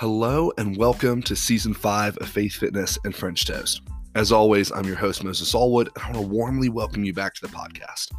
[0.00, 3.82] Hello and welcome to season five of Faith Fitness and French Toast.
[4.14, 7.34] As always, I'm your host, Moses Allwood, and I want to warmly welcome you back
[7.34, 8.10] to the podcast.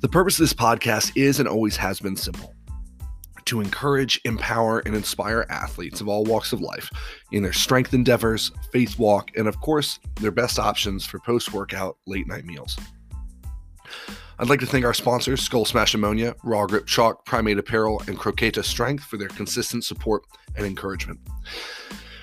[0.00, 2.52] The purpose of this podcast is and always has been simple
[3.44, 6.90] to encourage, empower, and inspire athletes of all walks of life
[7.30, 11.96] in their strength endeavors, faith walk, and of course, their best options for post workout
[12.08, 12.76] late night meals.
[14.40, 18.16] I'd like to thank our sponsors, Skull Smash Ammonia, Raw Grip Chalk, Primate Apparel, and
[18.16, 20.22] Croqueta Strength for their consistent support
[20.56, 21.18] and encouragement.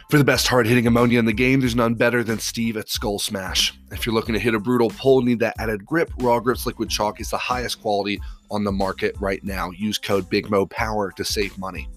[0.10, 2.90] For the best hard hitting ammonia in the game, there's none better than Steve at
[2.90, 3.74] Skull Smash.
[3.92, 6.66] If you're looking to hit a brutal pull and need that added grip, Raw Grips
[6.66, 9.72] Liquid Chalk is the highest quality on the market right now.
[9.72, 11.90] Use code BIGMOPOWER to save money.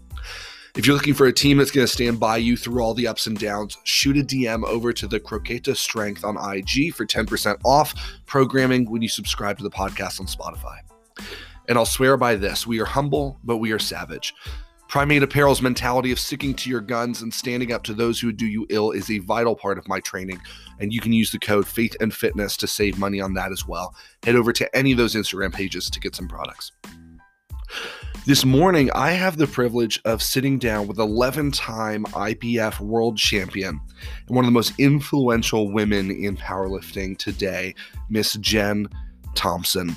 [0.78, 3.08] If you're looking for a team that's going to stand by you through all the
[3.08, 7.58] ups and downs, shoot a DM over to the Croqueta Strength on IG for 10%
[7.64, 7.92] off
[8.26, 10.78] programming when you subscribe to the podcast on Spotify.
[11.68, 14.32] And I'll swear by this we are humble, but we are savage.
[14.86, 18.46] Primate Apparel's mentality of sticking to your guns and standing up to those who do
[18.46, 20.40] you ill is a vital part of my training,
[20.78, 23.66] and you can use the code Faith and Fitness to save money on that as
[23.66, 23.96] well.
[24.22, 26.70] Head over to any of those Instagram pages to get some products.
[28.26, 33.80] This morning, I have the privilege of sitting down with 11 time IPF world champion
[34.26, 37.74] and one of the most influential women in powerlifting today,
[38.10, 38.88] Miss Jen
[39.34, 39.96] Thompson.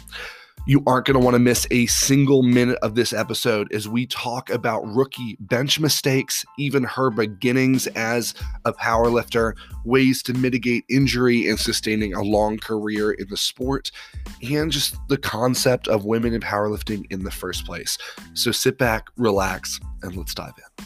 [0.67, 4.05] You aren't going to want to miss a single minute of this episode as we
[4.05, 9.53] talk about rookie bench mistakes, even her beginnings as a powerlifter,
[9.85, 13.89] ways to mitigate injury and sustaining a long career in the sport,
[14.43, 17.97] and just the concept of women in powerlifting in the first place.
[18.35, 20.85] So sit back, relax, and let's dive in.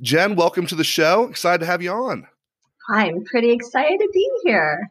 [0.00, 1.24] Jen, welcome to the show.
[1.28, 2.26] Excited to have you on.
[2.88, 4.90] I'm pretty excited to be here.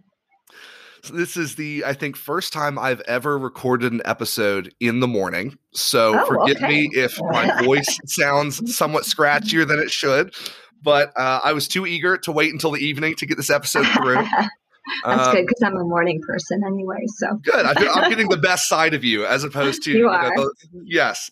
[1.03, 5.07] So this is the I think first time I've ever recorded an episode in the
[5.07, 5.57] morning.
[5.73, 6.67] So Oh, forgive okay.
[6.67, 10.33] me if my voice sounds somewhat scratchier than it should.
[10.81, 13.85] But uh, I was too eager to wait until the evening to get this episode
[13.87, 14.23] through.
[15.05, 17.03] That's Um, good because I'm a morning person anyway.
[17.17, 17.65] So Good.
[17.65, 20.35] I, I'm getting the best side of you as opposed to You know, are.
[20.35, 20.53] the-
[20.85, 21.29] yes.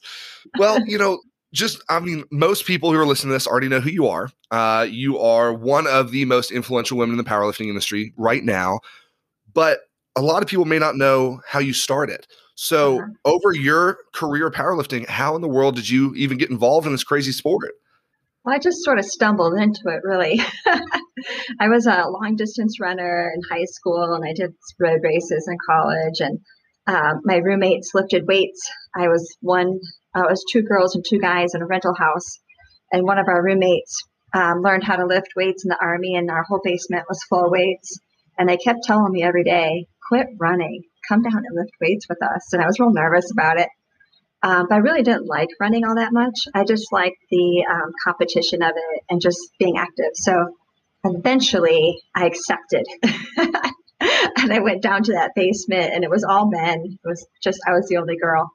[0.60, 1.22] Well, you know,
[1.54, 4.30] just I mean, most people who are listening to this already know who you are.
[4.52, 8.80] Uh, you are one of the most influential women in the powerlifting industry right now,
[9.58, 9.80] but
[10.16, 12.28] a lot of people may not know how you started.
[12.54, 13.08] So, Uh-huh.
[13.26, 17.04] over your career powerlifting, how in the world did you even get involved in this
[17.04, 17.72] crazy sport?
[18.46, 20.40] well, I just sort of stumbled into it really.
[21.60, 25.58] I was a long distance runner in high school and I did road races in
[25.70, 26.40] college and
[26.86, 28.62] um, my roommates lifted weights.
[28.96, 29.80] I was one,
[30.16, 32.30] I was two girls and two guys in a rental house.
[32.94, 34.02] And one of our roommates
[34.34, 37.46] um, learned how to lift weights in the army and our whole basement was full
[37.46, 38.00] of weights.
[38.38, 42.22] And they kept telling me every day, quit running, come down and lift weights with
[42.22, 42.54] us.
[42.54, 43.70] And I was real nervous about it.
[44.44, 46.36] Um, but I really didn't like running all that much.
[46.54, 50.12] I just liked the um, competition of it and just being active.
[50.14, 50.54] So
[51.04, 52.86] eventually I accepted.
[54.00, 56.84] and I went down to that basement and it was all men.
[56.86, 58.52] It was just, I was the only girl.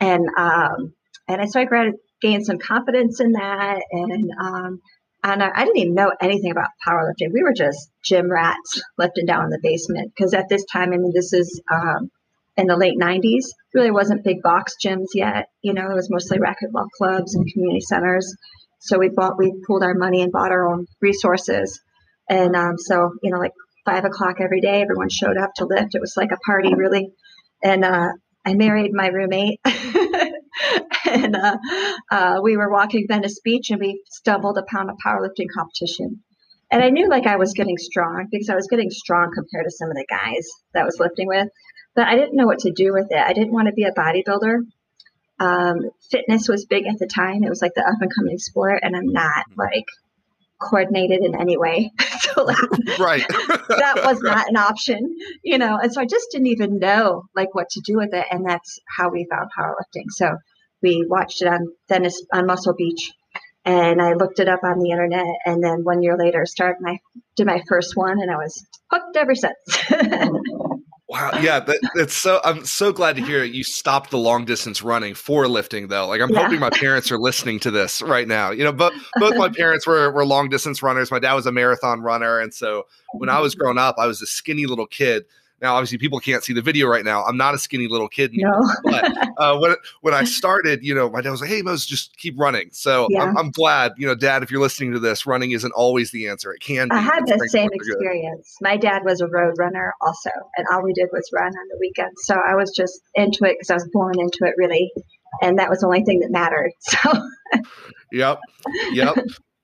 [0.00, 0.94] And, um,
[1.28, 3.82] and I started grad- gained some confidence in that.
[3.92, 4.80] And, um,
[5.22, 7.32] and I, I didn't even know anything about powerlifting.
[7.32, 10.12] We were just gym rats lifting down in the basement.
[10.14, 12.10] Because at this time, I mean, this is um,
[12.56, 13.44] in the late 90s,
[13.74, 15.48] really wasn't big box gyms yet.
[15.62, 18.34] You know, it was mostly racquetball clubs and community centers.
[18.78, 21.80] So we bought, we pooled our money and bought our own resources.
[22.28, 23.52] And um, so, you know, like
[23.84, 25.94] five o'clock every day, everyone showed up to lift.
[25.94, 27.12] It was like a party, really.
[27.62, 28.08] And uh,
[28.46, 29.60] I married my roommate.
[31.10, 31.56] and uh,
[32.10, 36.22] uh, we were walking Venice Beach and we stumbled upon a powerlifting competition.
[36.70, 39.70] And I knew like I was getting strong because I was getting strong compared to
[39.70, 41.48] some of the guys that I was lifting with,
[41.96, 43.18] but I didn't know what to do with it.
[43.18, 44.58] I didn't want to be a bodybuilder.
[45.40, 47.42] Um, fitness was big at the time.
[47.42, 49.86] It was like the up and coming sport, and I'm not like
[50.60, 51.90] coordinated in any way.
[52.20, 52.56] so like
[53.00, 53.26] Right.
[53.28, 55.78] that was not an option, you know.
[55.82, 58.78] And so I just didn't even know like what to do with it, and that's
[58.86, 60.04] how we found powerlifting.
[60.10, 60.36] So
[60.82, 63.12] we watched it on Venice on Muscle Beach,
[63.64, 66.98] and I looked it up on the internet, and then one year later started my
[67.36, 69.56] did my first one, and I was hooked ever since.
[71.10, 71.32] Wow.
[71.42, 71.58] Yeah.
[71.58, 75.48] That, that's so, I'm so glad to hear you stopped the long distance running for
[75.48, 76.06] lifting though.
[76.06, 76.44] Like I'm Yeah.
[76.44, 78.52] hoping my parents are listening to this right now.
[78.52, 81.10] You know, but both my parents were, were long distance runners.
[81.10, 82.38] My dad was a marathon runner.
[82.38, 83.62] And so when I was mm-hmm.
[83.62, 85.24] growing up, I was a skinny little kid.
[85.60, 87.24] Now, obviously people can't see the video right now.
[87.24, 88.62] I'm not a skinny little kid anymore.
[88.84, 91.86] no, But uh, when, when I started, you know, my dad was like, Hey, Moses,
[91.86, 92.68] just keep running.
[92.72, 93.24] So Yeah.
[93.24, 96.28] I'm, I'm glad, you know, dad, if you're listening to this, running isn't always the
[96.28, 96.52] answer.
[96.52, 96.94] It can be.
[96.94, 97.76] I had the same are good.
[97.76, 98.56] experience.
[98.60, 101.76] My dad was a road runner also, and all we did was run on the
[101.78, 102.20] weekends.
[102.24, 104.90] So I was just into it because I was born into it, really.
[105.42, 106.72] and that was the only thing that mattered.
[106.80, 107.12] So,
[108.12, 108.38] yep,
[108.92, 109.16] yep.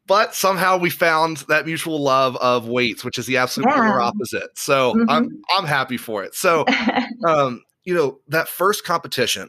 [0.06, 3.76] But somehow we found that mutual love of weights, which is the absolute yeah.
[3.76, 4.56] polar opposite.
[4.56, 5.11] So mm-hmm.
[5.11, 6.35] I'm I'm happy for it.
[6.35, 6.64] So,
[7.29, 9.49] um, you know, that first competition,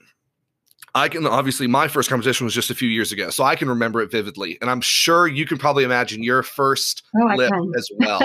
[0.95, 3.69] I can obviously my first competition was just a few years ago, so I can
[3.69, 7.89] remember it vividly, and I'm sure you can probably imagine your first oh, lip as
[7.97, 8.19] well.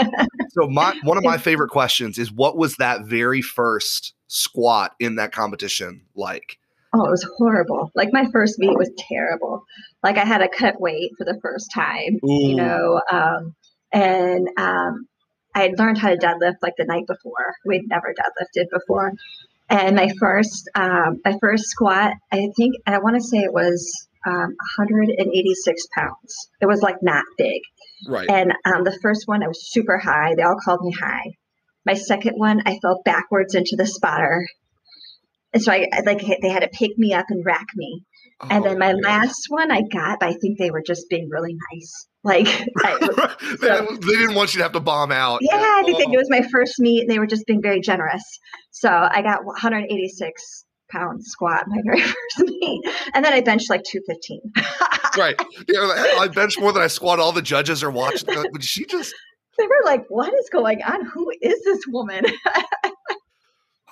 [0.51, 5.17] so my one of my favorite questions is, what was that very first squat in
[5.17, 6.59] that competition like?
[6.95, 7.91] Oh, it was horrible.
[7.95, 9.65] Like my first meet was terrible.
[10.03, 12.49] Like I had to cut weight for the first time, Ooh.
[12.49, 13.55] you know, um,
[13.93, 15.07] and um,
[15.55, 17.55] I had learned how to deadlift like the night before.
[17.65, 19.13] We'd never deadlifted before,
[19.69, 24.09] and my first um, my first squat, I think I want to say it was
[24.27, 26.49] um, 186 pounds.
[26.61, 27.63] It was like not big.
[28.07, 28.29] Right.
[28.29, 30.35] And um, the first one, I was super high.
[30.37, 31.33] They all called me high.
[31.85, 34.47] My second one, I fell backwards into the spotter.
[35.53, 38.05] And so I, like they had to pick me up and rack me.
[38.41, 41.29] Oh, and then my last one I got, but I think they were just being
[41.31, 42.09] really nice.
[42.25, 42.49] Like
[42.85, 42.99] I,
[43.61, 45.41] they, so, they, didn't want you to have to bomb out.
[45.43, 45.87] Yeah, I oh.
[45.87, 46.13] think oh.
[46.13, 48.23] it was my first meet, and they were just being very generous.
[48.71, 52.83] So I got 186 pound squat my very first meet,
[53.15, 54.53] and then I benched like 215.
[55.19, 55.41] right.
[55.69, 57.19] Yeah, I bench more than I squat.
[57.19, 58.35] All the judges are watching.
[58.35, 59.15] Like, she just.
[59.59, 61.05] They were like, "What is going on?
[61.05, 62.25] Who is this woman?"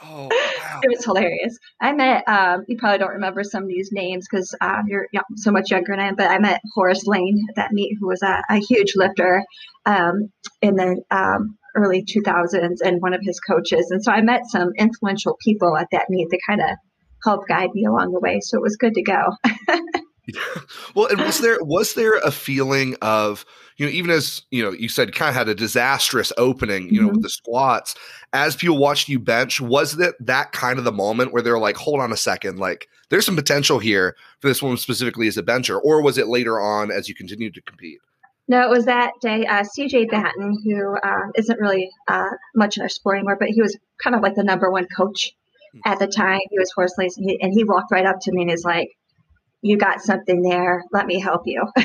[0.02, 0.80] Oh, wow.
[0.82, 1.58] it was hilarious.
[1.80, 5.50] I met, um, you probably don't remember some of these names because um, you're so
[5.50, 8.22] much younger than I am, but I met Horace Lane at that meet, who was
[8.22, 9.44] a, a huge lifter
[9.86, 10.30] um,
[10.62, 13.90] in the um, early 2000s and one of his coaches.
[13.90, 16.70] And so I met some influential people at that meet that kind of
[17.24, 18.40] helped guide me along the way.
[18.40, 19.36] So it was good to go.
[20.94, 23.44] well, and was there was there a feeling of
[23.76, 27.00] you know even as you know you said kind of had a disastrous opening you
[27.00, 27.16] know mm-hmm.
[27.16, 27.94] with the squats
[28.32, 31.76] as people watched you bench was that that kind of the moment where they're like
[31.76, 35.42] hold on a second like there's some potential here for this woman specifically as a
[35.42, 37.98] bencher or was it later on as you continued to compete
[38.50, 39.46] no, it was that day.
[39.46, 43.62] Uh, CJ Batten, who uh, not really uh, much in our sport anymore, but he
[43.62, 45.30] was kind of like the number one coach
[45.72, 45.78] hmm.
[45.84, 46.40] at the time.
[46.50, 48.64] He was Horace Lane, and he, and he walked right up to me and is
[48.64, 48.88] like,
[49.62, 50.82] you got something there.
[50.92, 51.62] Let me help you.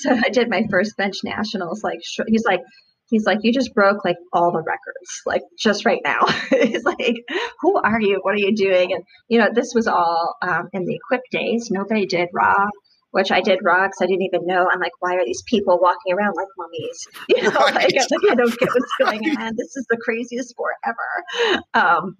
[0.00, 1.82] so I did my first bench nationals.
[1.82, 2.60] Like he's like,
[3.08, 6.26] he's like, you just broke like all the records, like just right now.
[6.50, 7.16] he's like,
[7.60, 8.20] who are you?
[8.22, 8.92] What are you doing?
[8.92, 11.68] And you know, this was all um, in the equip days.
[11.70, 12.68] Nobody did raw
[13.12, 13.98] which I did rocks.
[14.02, 14.68] I didn't even know.
[14.70, 17.08] I'm like, why are these people walking around like mummies?
[17.28, 17.74] You know, right.
[17.74, 19.52] like, like, I don't get what's going on.
[19.56, 21.62] This is the craziest sport ever.
[21.72, 22.16] Um,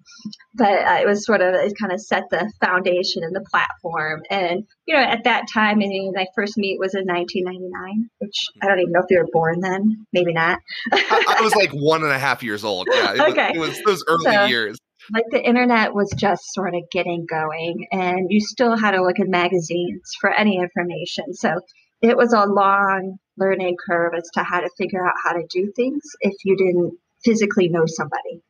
[0.55, 4.21] but uh, it was sort of, it kind of set the foundation and the platform.
[4.29, 8.35] And, you know, at that time, I mean, my first meet was in 1999, which
[8.61, 10.05] I don't even know if you were born then.
[10.13, 10.59] Maybe not.
[10.91, 12.87] I, I, was like one and a half years old.
[12.91, 13.13] Yeah.
[13.13, 13.57] It okay.
[13.57, 14.77] Was, it was those early so, years
[15.11, 19.19] like the internet was just sort of getting going and you still had to look
[19.19, 21.33] in magazines for any information.
[21.33, 21.59] So
[22.01, 25.71] it was a long learning curve as to how to figure out how to do
[25.75, 28.41] things if you didn't physically know somebody.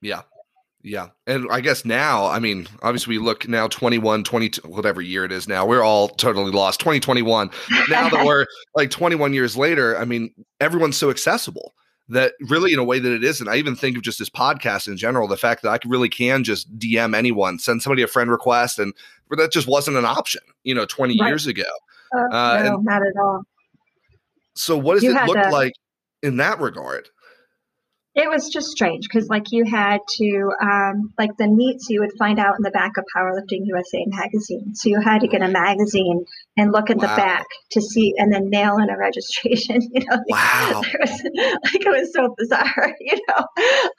[0.00, 0.22] Yeah.
[0.82, 1.08] Yeah.
[1.26, 5.32] And i guess now i mean obviously we look now 21 22 whatever year it
[5.32, 7.50] is now we're all totally lost 2021
[7.90, 11.74] now that we're like 21 years later i mean everyone's so accessible
[12.10, 13.48] that really in a way that it isn't.
[13.48, 16.44] I even think of just this podcast in general, the fact that I really can
[16.44, 18.92] just DM anyone, send somebody a friend request, and
[19.30, 21.28] that just wasn't an option, you know, 20 right.
[21.28, 21.62] years ago.
[22.14, 23.42] Uh, uh, no, and, not at all.
[24.54, 25.72] So what does you it look to, like
[26.22, 27.08] in that regard?
[28.14, 32.12] It was just strange because like you had to um, like the meets you would
[32.18, 34.74] find out in the back of powerlifting usa magazine.
[34.74, 36.24] So you had to get a magazine
[36.56, 37.02] and look at wow.
[37.02, 40.18] the back to see and then nail in a registration you know?
[40.28, 40.82] Wow.
[40.84, 41.22] It was,
[41.64, 43.44] like it was so bizarre you know?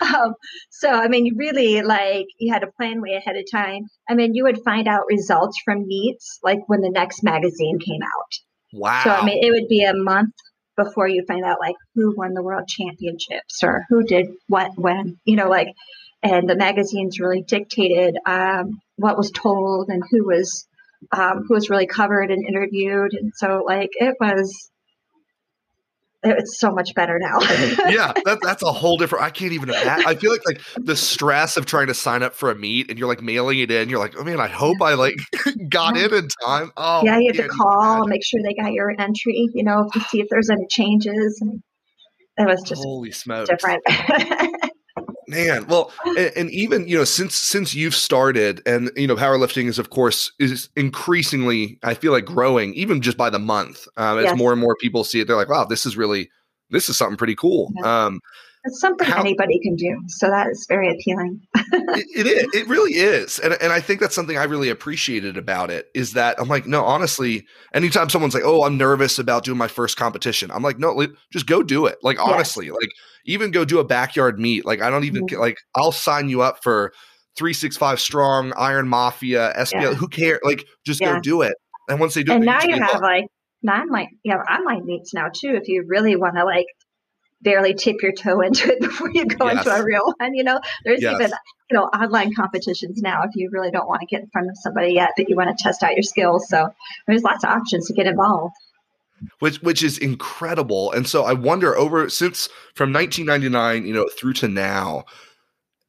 [0.06, 0.34] Um,
[0.70, 3.84] so i mean really like you had to plan way ahead of time.
[4.10, 8.02] I mean you would find out results from meets like when the next magazine came
[8.04, 8.34] out.
[8.74, 10.34] Wow so i mean it would be a month
[10.84, 15.20] before you find out like who won the world championships or who did what when
[15.26, 15.68] you know like
[16.24, 20.68] and the magazines really dictated um, what was told and who was
[21.12, 23.14] um, who was really covered and interviewed.
[23.14, 24.71] And so like it was
[26.24, 27.40] it's so much better now.
[27.90, 29.24] yeah, that, that's a whole different.
[29.24, 30.06] I can't even imagine.
[30.06, 33.00] I feel like like the stress of trying to sign up for a meet and
[33.00, 33.90] you're like mailing it in.
[33.90, 35.16] You're like, oh man, I hope I like
[35.70, 36.06] got yeah.
[36.06, 36.72] in in time.
[36.78, 39.50] Oh, yeah, you have to call, and make sure they got your entry.
[39.54, 41.42] You know, to see if there's any changes.
[42.38, 43.84] It was just holy smokes different.
[45.28, 49.68] man well and, and, even you know since since you've started and you know powerlifting
[49.68, 54.18] is of course is increasingly i feel like growing even just by the month um,
[54.18, 54.38] as yes.
[54.38, 56.30] more and more people see it they're like wow this is really
[56.70, 58.06] this is something pretty cool yeah.
[58.06, 58.20] um
[58.64, 60.02] it's something how, anybody can do.
[60.08, 61.42] So that is very appealing.
[61.56, 62.48] it, it is.
[62.54, 63.40] It really is.
[63.40, 66.68] And, and I think that's something I really appreciated about it is that I'm like,
[66.68, 70.78] no, honestly, anytime someone's like, oh, I'm nervous about doing my first competition, I'm like,
[70.78, 71.98] no, just go do it.
[72.04, 72.76] Like, honestly, yes.
[72.80, 72.90] like
[73.26, 74.66] even go do a backyard meet.
[74.66, 75.40] Like, I don't even mm-hmm.
[75.40, 76.94] like, I'll sign you up for
[77.38, 79.82] 365 strong, Iron Mafia, SPL.
[79.82, 79.94] Yeah.
[79.94, 80.40] Who cares?
[80.44, 81.14] Like, just yeah.
[81.14, 81.56] go do it.
[81.90, 83.26] And once they do and it, now you have like
[83.68, 85.56] online, you have online meets now too.
[85.56, 86.68] If you really want to like
[87.42, 89.66] barely tip your toe into it before you go yes.
[89.66, 90.34] into a real one.
[90.34, 91.16] You know, there's yes.
[91.16, 91.32] even
[91.70, 94.58] you know online competitions now if you really don't want to get in front of
[94.58, 96.48] somebody yet, but you want to test out your skills.
[96.48, 96.74] So
[97.08, 98.56] there's lots of options to get involved.
[99.40, 100.92] Which which is incredible.
[100.92, 105.06] And so I wonder over since from 1999, you know, through to now.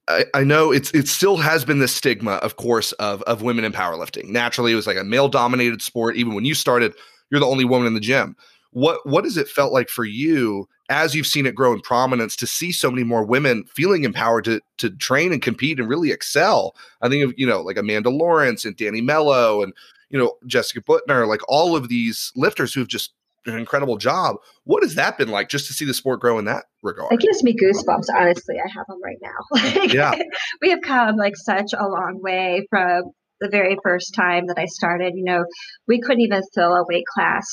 [0.08, 3.64] I, I know it's it still has been the stigma, of course, of of women
[3.64, 4.26] in powerlifting.
[4.26, 6.16] Naturally, it was like a male dominated sport.
[6.16, 6.92] Even when you started,
[7.30, 8.36] you're the only woman in the gym.
[8.72, 12.36] What what has it felt like for you as you've seen it grow in prominence
[12.36, 16.10] to see so many more women feeling empowered to to train and compete and really
[16.10, 16.74] excel.
[17.00, 19.72] I think of, you know, like Amanda Lawrence and Danny Mello and,
[20.10, 23.12] you know, Jessica Buettner, like all of these lifters who've just
[23.44, 24.36] done an incredible job.
[24.64, 27.12] What has that been like just to see the sport grow in that regard?
[27.12, 28.06] It gives me goosebumps.
[28.14, 29.30] Honestly, I have them right now.
[29.80, 30.14] like, yeah.
[30.60, 34.66] we have come like such a long way from the very first time that I
[34.66, 35.14] started.
[35.16, 35.44] You know,
[35.88, 37.46] we couldn't even fill a weight class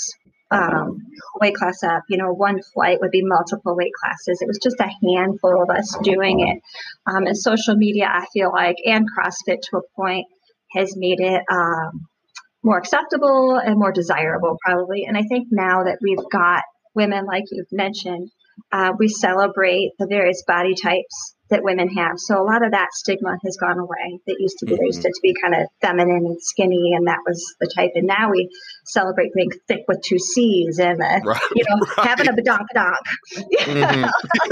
[0.51, 0.98] um,
[1.39, 2.03] weight class up.
[2.10, 4.41] You know, one flight would be multiple weight classes.
[4.41, 6.62] It was just a handful of us doing it.
[7.06, 10.25] Um, and social media, I feel like, and CrossFit to a point
[10.74, 12.08] has made it um,
[12.63, 15.06] more acceptable and more desirable, probably.
[15.06, 16.63] And I think now that we've got
[16.96, 18.29] women, like you've mentioned,
[18.72, 22.13] uh, we celebrate the various body types that women have.
[22.18, 24.20] So a lot of that stigma has gone away.
[24.27, 24.86] That used to be mm-hmm.
[24.86, 27.91] used to be kind of feminine and skinny, and that was the type.
[27.96, 28.50] And now we
[28.86, 32.08] celebrate being thick with two C's and uh, right, you know right.
[32.08, 32.96] having a badonkadonk.
[33.36, 34.03] mm-hmm.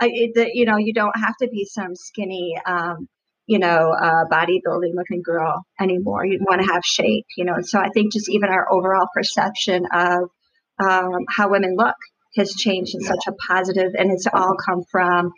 [0.00, 0.10] right.
[0.12, 2.54] it, you know, you don't have to be some skinny.
[2.66, 3.08] Um,
[3.46, 6.24] you know, uh, bodybuilding looking girl anymore.
[6.24, 7.56] You want to have shape, you know.
[7.62, 10.30] So I think just even our overall perception of
[10.78, 11.96] um, how women look
[12.36, 15.32] has changed in such a positive and it's all come from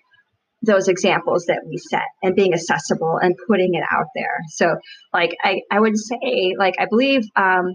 [0.62, 4.76] those examples that we set and being accessible and putting it out there so
[5.12, 7.74] like i, I would say like i believe um,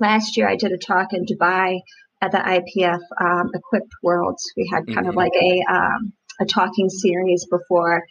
[0.00, 1.80] last year i did a talk in dubai
[2.22, 5.08] at the ipf um, equipped worlds we had kind mm-hmm.
[5.08, 8.02] of like a um, a talking series before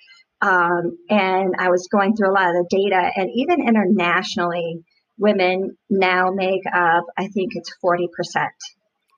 [0.41, 4.83] um, and i was going through a lot of the data and even internationally
[5.17, 8.07] women now make up i think it's 40%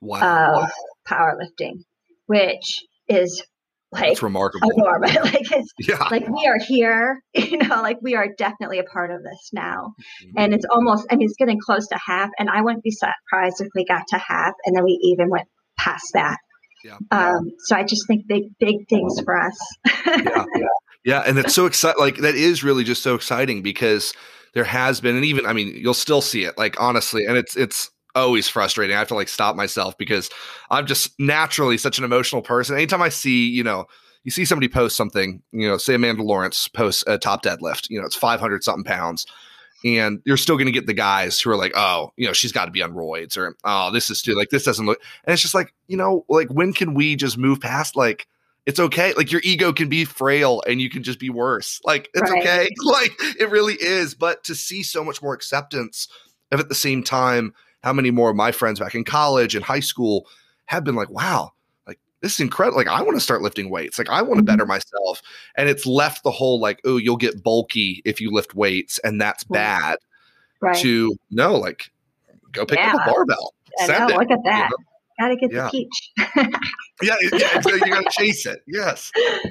[0.02, 0.62] wow.
[0.62, 0.70] of
[1.08, 1.84] powerlifting,
[2.26, 3.42] which is
[3.92, 4.68] like That's remarkable.
[4.76, 5.16] Enormous.
[5.22, 6.08] like it's yeah.
[6.10, 9.94] like we are here, you know, like we are definitely a part of this now.
[10.24, 10.38] Mm-hmm.
[10.38, 13.60] And it's almost I mean it's getting close to half and I wouldn't be surprised
[13.60, 15.46] if we got to half and then we even went
[15.78, 16.38] past that.
[16.84, 16.98] Yeah.
[17.10, 19.58] Um, so I just think big, big things for us.
[20.06, 20.44] yeah.
[21.04, 21.20] yeah.
[21.20, 22.00] And it's so exciting.
[22.00, 24.12] Like that is really just so exciting because
[24.54, 27.56] there has been, and even, I mean, you'll still see it like honestly, and it's,
[27.56, 28.96] it's, always frustrating.
[28.96, 30.30] I have to like stop myself because
[30.70, 32.74] I'm just naturally such an emotional person.
[32.74, 33.86] Anytime I see, you know,
[34.24, 38.00] you see somebody post something, you know, say Amanda Lawrence posts a top deadlift, you
[38.00, 39.24] know, it's 500 something pounds.
[39.84, 42.50] And you're still going to get the guys who are like, oh, you know, she's
[42.50, 44.98] got to be on roids or, oh, this is too, like, this doesn't look.
[45.24, 48.26] And it's just like, you know, like, when can we just move past, like,
[48.64, 49.12] it's okay.
[49.14, 51.80] Like, your ego can be frail and you can just be worse.
[51.84, 52.42] Like, it's right.
[52.42, 52.68] okay.
[52.82, 54.14] Like, it really is.
[54.14, 56.08] But to see so much more acceptance
[56.50, 57.54] of at the same time,
[57.86, 60.26] how many more of my friends back in college and high school
[60.64, 61.52] have been like, wow,
[61.86, 62.76] like this is incredible.
[62.76, 63.96] Like I want to start lifting weights.
[63.96, 64.46] Like I want to mm-hmm.
[64.46, 65.22] better myself.
[65.56, 69.20] And it's left the whole like, oh, you'll get bulky if you lift weights, and
[69.20, 69.98] that's bad.
[70.60, 70.76] Right.
[70.78, 71.92] To no, like
[72.50, 72.96] go pick yeah.
[72.96, 73.54] up a barbell.
[73.84, 74.68] Send know, it, look at that.
[74.68, 75.28] You know?
[75.28, 75.70] Gotta get yeah.
[75.70, 76.50] the peach.
[77.02, 78.60] yeah, yeah, you gotta chase it.
[78.66, 79.10] Yes.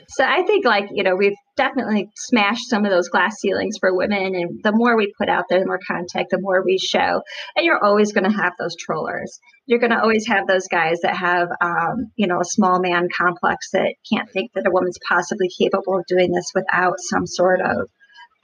[0.10, 3.96] So I think like, you know, we've definitely smashed some of those glass ceilings for
[3.96, 4.36] women.
[4.36, 7.22] And the more we put out there, the more contact, the more we show.
[7.56, 9.40] And you're always gonna have those trollers.
[9.68, 13.72] You're gonna always have those guys that have um, you know, a small man complex
[13.72, 17.90] that can't think that a woman's possibly capable of doing this without some sort of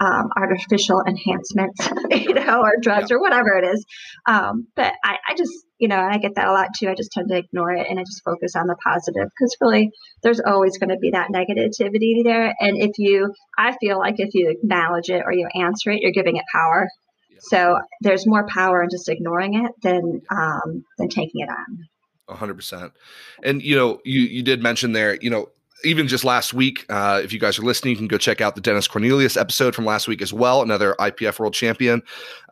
[0.02, 3.16] um, artificial enhancements, you know, or drugs yeah.
[3.16, 3.86] or whatever it is.
[4.26, 6.90] Um, but I, I just, you know, I get that a lot too.
[6.90, 9.92] I just tend to ignore it and I just focus on the positive because really
[10.24, 12.54] there's always going to be that negativity there.
[12.60, 16.12] And if you, I feel like if you acknowledge it or you answer it, you're
[16.12, 16.88] giving it power.
[17.30, 17.38] Yeah.
[17.42, 22.36] So there's more power in just ignoring it than um, than taking it on.
[22.36, 22.94] hundred percent.
[23.44, 25.50] And you know, you you did mention there, you know,
[25.84, 28.56] even just last week, uh, if you guys are listening, you can go check out
[28.56, 32.02] the Dennis Cornelius episode from last week as well, another IPF world champion.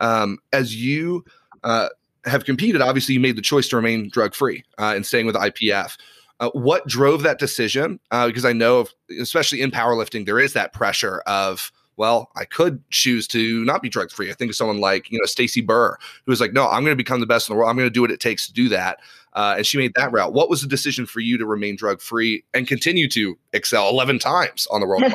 [0.00, 1.24] Um, as you
[1.64, 1.88] uh,
[2.24, 5.36] have competed, obviously you made the choice to remain drug free uh, and staying with
[5.36, 5.96] IPF.
[6.40, 8.00] Uh, what drove that decision?
[8.10, 8.86] Uh, because I know,
[9.20, 13.90] especially in powerlifting, there is that pressure of, well, I could choose to not be
[13.90, 14.30] drug free.
[14.30, 16.92] I think of someone like, you know, Stacy Burr, who was like, no, I'm going
[16.92, 17.68] to become the best in the world.
[17.68, 19.00] I'm going to do what it takes to do that.
[19.32, 20.32] Uh, and she made that route.
[20.32, 24.18] What was the decision for you to remain drug free and continue to excel 11
[24.18, 25.04] times on the world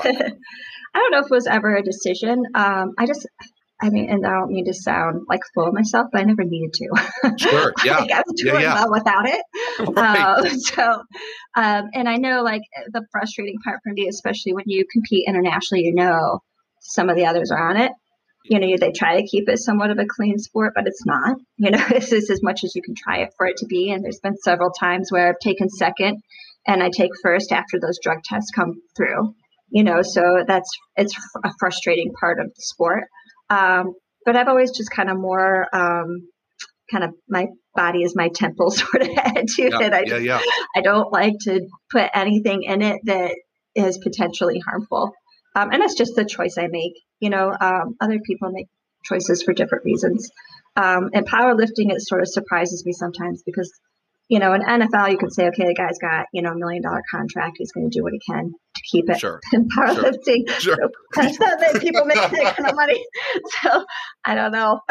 [0.95, 2.45] I don't know if it was ever a decision.
[2.55, 3.27] Um, I just,
[3.81, 6.45] I mean, and I don't mean to sound like full of myself, but I never
[6.45, 7.35] needed to.
[7.37, 7.73] Sure.
[7.83, 7.97] Yeah.
[7.99, 8.73] like I was doing yeah, yeah.
[8.75, 9.41] well without it.
[9.79, 10.17] Right.
[10.17, 11.03] Um, so,
[11.55, 12.61] um, and I know like
[12.93, 16.39] the frustrating part for me, especially when you compete internationally, you know,
[16.79, 17.91] some of the others are on it.
[18.47, 21.37] You know, they try to keep it somewhat of a clean sport, but it's not.
[21.57, 23.91] You know, this is as much as you can try it for it to be.
[23.91, 26.21] And there's been several times where I've taken second
[26.67, 29.33] and I take first after those drug tests come through.
[29.69, 33.05] You know, so that's it's a frustrating part of the sport.
[33.49, 33.93] Um,
[34.25, 36.27] but I've always just kind of more um,
[36.91, 40.41] kind of my body is my temple sort of attitude yeah, that I yeah, yeah.
[40.75, 43.35] I don't like to put anything in it that
[43.75, 45.13] is potentially harmful.
[45.55, 46.93] Um, and that's just the choice I make.
[47.19, 48.67] You know, um, other people make
[49.03, 50.29] choices for different reasons.
[50.75, 53.71] Um, and powerlifting, it sort of surprises me sometimes because
[54.27, 56.81] you know, in NFL, you can say, okay, the guy's got, you know, a million
[56.81, 57.57] dollar contract.
[57.59, 59.19] He's going to do what he can to keep it.
[59.19, 59.39] Sure.
[59.53, 60.75] In powerlifting, sure.
[60.75, 60.89] sure.
[61.13, 63.05] that people make that kind of money.
[63.61, 63.85] So
[64.23, 64.81] I don't know.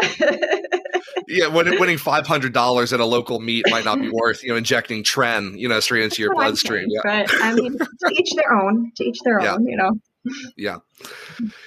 [1.26, 4.56] yeah, winning five hundred dollars at a local meet might not be worth, you know,
[4.56, 6.86] injecting tren, you know, straight into your bloodstream.
[6.88, 7.00] Yeah.
[7.02, 8.92] But I mean, to each their own.
[8.96, 9.54] To each their yeah.
[9.54, 9.66] own.
[9.66, 9.90] You know
[10.56, 10.78] yeah.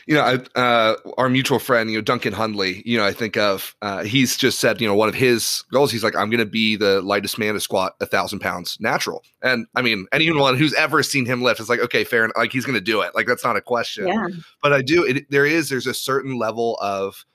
[0.08, 3.38] You know I, uh, our mutual friend you know duncan hundley you know i think
[3.38, 6.40] of uh, he's just said you know one of his goals he's like i'm going
[6.40, 9.24] to be the lightest man to squat a thousand pounds natural.
[9.42, 12.52] And i mean anyone who's ever seen him lift is like okay fair enough like
[12.52, 13.14] he's going to do it.
[13.16, 14.08] Like that's not a question.
[14.08, 14.28] Yeah.
[14.62, 17.26] but i do it, there is there's a certain level of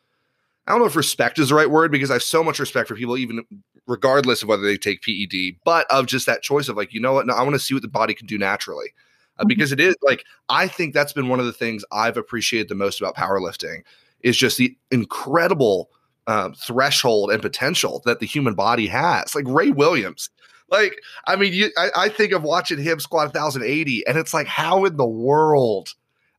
[0.67, 2.89] i don't know if respect is the right word because i have so much respect
[2.89, 3.45] for people even
[3.87, 7.13] regardless of whether they take ped but of just that choice of like you know
[7.13, 7.27] what?
[7.27, 8.93] No, i want to see what the body can do naturally
[9.39, 9.49] uh, mm-hmm.
[9.49, 12.75] because it is like I think that's been one of the things I've appreciated the
[12.75, 13.83] most about powerlifting
[14.21, 15.91] is just the incredible
[16.27, 19.35] um, threshold and potential that the human body has.
[19.35, 20.31] Like Ray Williams,
[20.73, 20.95] like
[21.27, 24.85] I mean, you, I, I think of watching him squat 1,080, and it's like, how
[24.85, 25.91] in the world?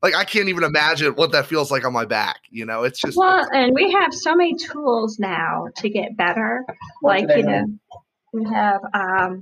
[0.02, 2.42] Like I can't even imagine what that feels like on my back.
[2.50, 6.66] You know, it's just well, and we have so many tools now to get better.
[7.02, 7.66] Like you know,
[8.34, 9.42] we have um,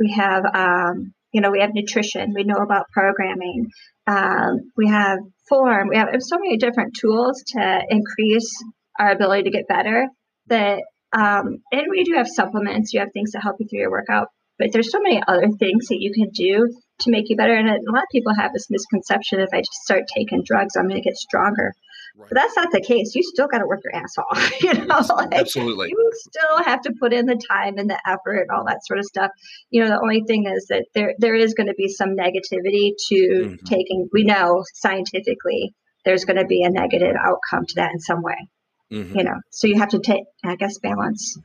[0.00, 3.66] we have um, you know, we have nutrition, we know about programming,
[4.06, 5.18] um, we have
[5.48, 8.50] form, we have so many different tools to increase
[8.98, 10.06] our ability to get better.
[10.46, 13.90] That um, and we do have supplements, you have things to help you through your
[13.90, 16.68] workout, but there's so many other things that you can do
[17.00, 17.54] to make you better.
[17.54, 20.86] And a lot of people have this misconception: if I just start taking drugs, I'm
[20.86, 21.72] going to get stronger.
[22.16, 22.28] Right.
[22.28, 23.14] But that's not the case.
[23.14, 24.52] You still got to work your ass off.
[24.62, 25.88] You know, like, absolutely.
[25.88, 29.00] You still have to put in the time and the effort and all that sort
[29.00, 29.30] of stuff.
[29.70, 32.92] You know, the only thing is that there there is going to be some negativity
[33.08, 33.64] to mm-hmm.
[33.66, 34.08] taking.
[34.12, 35.74] We know scientifically
[36.04, 38.48] there's going to be a negative outcome to that in some way.
[38.92, 39.18] Mm-hmm.
[39.18, 41.36] You know, so you have to take, I guess, balance,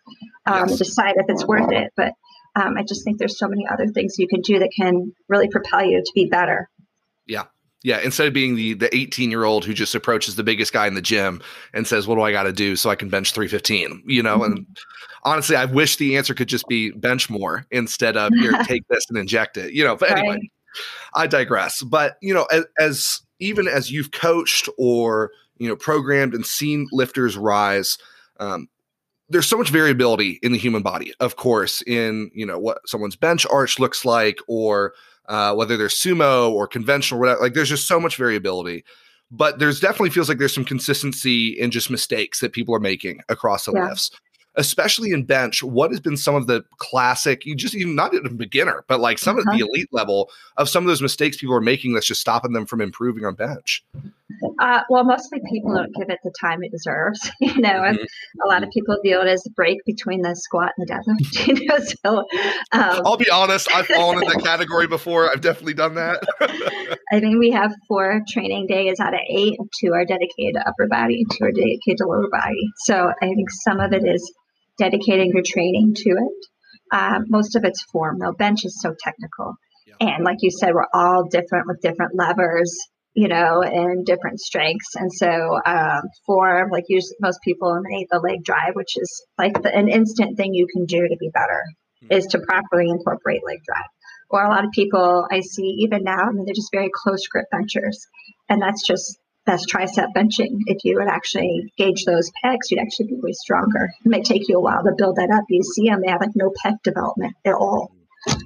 [0.45, 0.77] um, yes.
[0.77, 1.91] decide if it's worth it.
[1.95, 2.13] But
[2.55, 5.47] um, I just think there's so many other things you can do that can really
[5.49, 6.69] propel you to be better.
[7.81, 10.85] Yeah, instead of being the the 18 year old who just approaches the biggest guy
[10.85, 11.41] in the gym
[11.73, 14.39] and says, "What do I got to do so I can bench 315?" You know,
[14.39, 14.53] mm-hmm.
[14.53, 14.77] and
[15.23, 19.05] honestly, I wish the answer could just be bench more instead of here, take this
[19.09, 19.73] and inject it.
[19.73, 20.51] You know, but anyway, right.
[21.13, 21.81] I digress.
[21.81, 26.87] But you know, as, as even as you've coached or you know programmed and seen
[26.91, 27.97] lifters rise,
[28.41, 28.67] um,
[29.29, 33.15] there's so much variability in the human body, of course, in you know what someone's
[33.15, 34.93] bench arch looks like or
[35.29, 37.41] uh, whether they're sumo or conventional, or whatever.
[37.41, 38.83] Like there's just so much variability.
[39.31, 43.21] But there's definitely feels like there's some consistency in just mistakes that people are making
[43.29, 43.87] across the yeah.
[43.87, 44.11] lifts
[44.55, 48.29] especially in bench, what has been some of the classic, you just even not a
[48.29, 49.49] beginner, but like some uh-huh.
[49.49, 52.51] of the elite level of some of those mistakes people are making that's just stopping
[52.51, 53.83] them from improving on bench?
[54.59, 57.31] Uh, well, mostly people don't give it the time it deserves.
[57.39, 58.03] You know, mm-hmm.
[58.45, 61.47] a lot of people view it as a break between the squat and the deadlift.
[61.47, 62.17] You know, so
[62.71, 65.31] um, I'll be honest, I've fallen in that category before.
[65.31, 66.21] I've definitely done that.
[67.11, 70.87] I mean, we have four training days out of eight, two are dedicated to upper
[70.87, 72.69] body, two are dedicated to lower body.
[72.85, 74.31] So I think some of it is
[74.77, 76.45] dedicating your training to it.
[76.91, 78.33] Um, most of it's form, though.
[78.33, 79.55] Bench is so technical.
[79.87, 80.07] Yeah.
[80.15, 82.77] And like you said, we're all different with different levers,
[83.19, 84.95] you know, and different strengths.
[84.95, 89.61] And so um, form, like usually most people eliminate the leg drive, which is like
[89.61, 91.61] the, an instant thing you can do to be better,
[92.01, 92.13] mm-hmm.
[92.13, 93.89] is to properly incorporate leg drive.
[94.29, 97.27] Or a lot of people I see even now, I mean, they're just very close
[97.27, 98.07] grip benchers.
[98.47, 100.59] And that's just that's tricep benching.
[100.67, 103.89] If you would actually gauge those pecs, you'd actually be way stronger.
[104.05, 105.43] It may take you a while to build that up.
[105.49, 107.91] You see them, they have like no pec development at all.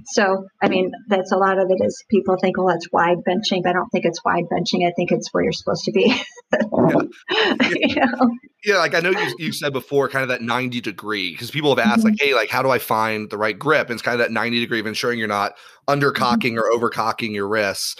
[0.05, 3.63] So, I mean, that's a lot of it is people think, well, it's wide benching,
[3.63, 4.87] but I don't think it's wide benching.
[4.87, 6.15] I think it's where you're supposed to be.
[6.53, 7.69] yeah.
[7.71, 8.29] you know?
[8.63, 11.75] yeah, like I know you, you said before, kind of that 90 degree, because people
[11.75, 12.09] have asked, mm-hmm.
[12.09, 13.89] like, hey, like, how do I find the right grip?
[13.89, 15.55] And it's kind of that 90 degree of ensuring you're not
[15.87, 16.59] undercocking mm-hmm.
[16.59, 17.95] or overcocking your wrists.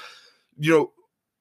[0.57, 0.91] You know,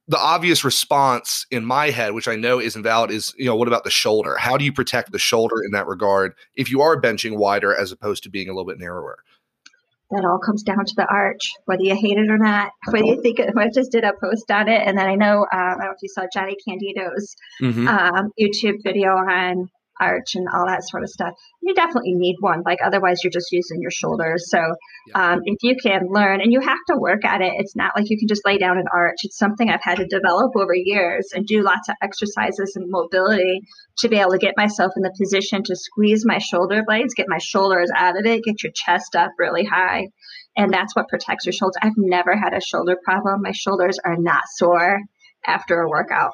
[0.09, 3.69] the obvious response in my head, which I know is invalid, is you know what
[3.69, 4.37] about the shoulder?
[4.37, 7.93] How do you protect the shoulder in that regard if you are benching wider as
[7.93, 9.19] opposed to being a little bit narrower?
[10.13, 13.23] That all comes down to the arch, whether you hate it or not, whether you
[13.23, 13.55] think it.
[13.57, 15.91] I just did a post on it, and then I know um, I don't know
[15.91, 17.89] if you saw Jonnie Candito's mm-hmm.
[17.89, 19.71] um, YouTube video on
[20.03, 21.35] arch and all that sort of stuff.
[21.61, 22.63] You definitely need one.
[22.67, 24.51] Like otherwise, you're just using your shoulders.
[24.51, 24.59] So
[25.15, 28.11] um, if you can learn, and you have to work at it, it's not like
[28.11, 29.19] you can just lay down an arch.
[29.23, 33.61] It's something I've had to develop over years and do lots of exercises and mobility
[33.99, 37.27] to be able to get myself in the position to squeeze my shoulder blades, get
[37.29, 40.09] my shoulders out of it, get your chest up really high.
[40.57, 41.77] And that's what protects your shoulders.
[41.83, 43.43] I've never had a shoulder problem.
[43.43, 45.01] My shoulders are not sore
[45.47, 46.33] after a workout.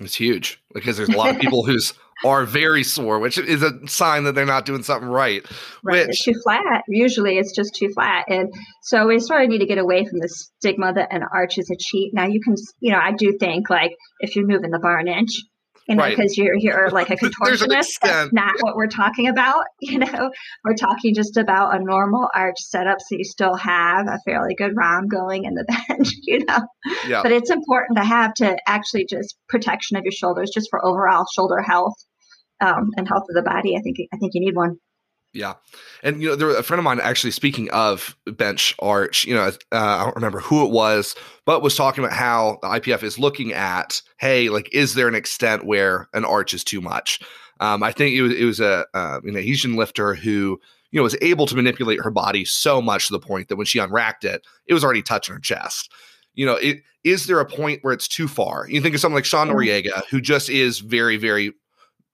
[0.00, 3.86] It's huge because there's a lot of people who's are very sore, which is a
[3.86, 5.44] sign that they're not doing something right.
[5.82, 6.82] Right, which, it's too flat.
[6.88, 8.52] Usually, it's just too flat, and
[8.82, 11.70] so we sort of need to get away from the stigma that an arch is
[11.70, 12.14] a cheat.
[12.14, 15.08] Now, you can, you know, I do think like if you're moving the bar an
[15.08, 15.30] inch,
[15.88, 16.16] you know, right.
[16.16, 17.98] because you're you're like a contortionist.
[18.02, 19.64] that's not what we're talking about.
[19.80, 20.30] You know,
[20.64, 24.72] we're talking just about a normal arch setup, so you still have a fairly good
[24.74, 26.08] ROM going in the bench.
[26.22, 26.60] You know,
[27.06, 27.22] yeah.
[27.22, 31.26] but it's important to have to actually just protection of your shoulders, just for overall
[31.34, 31.94] shoulder health
[32.60, 33.76] um, and health of the body.
[33.76, 34.76] I think I think you need one.
[35.34, 35.54] Yeah,
[36.04, 39.24] and you know, there was a friend of mine actually speaking of bench arch.
[39.24, 42.68] You know, uh, I don't remember who it was, but was talking about how the
[42.68, 46.80] IPF is looking at, hey, like, is there an extent where an arch is too
[46.80, 47.18] much?
[47.58, 50.60] Um, I think it was it was a uh, an Asian lifter who
[50.92, 53.66] you know was able to manipulate her body so much to the point that when
[53.66, 55.90] she unracked it, it was already touching her chest.
[56.34, 58.68] You know, it, is there a point where it's too far?
[58.68, 61.52] You think of someone like Sean Noriega, who just is very, very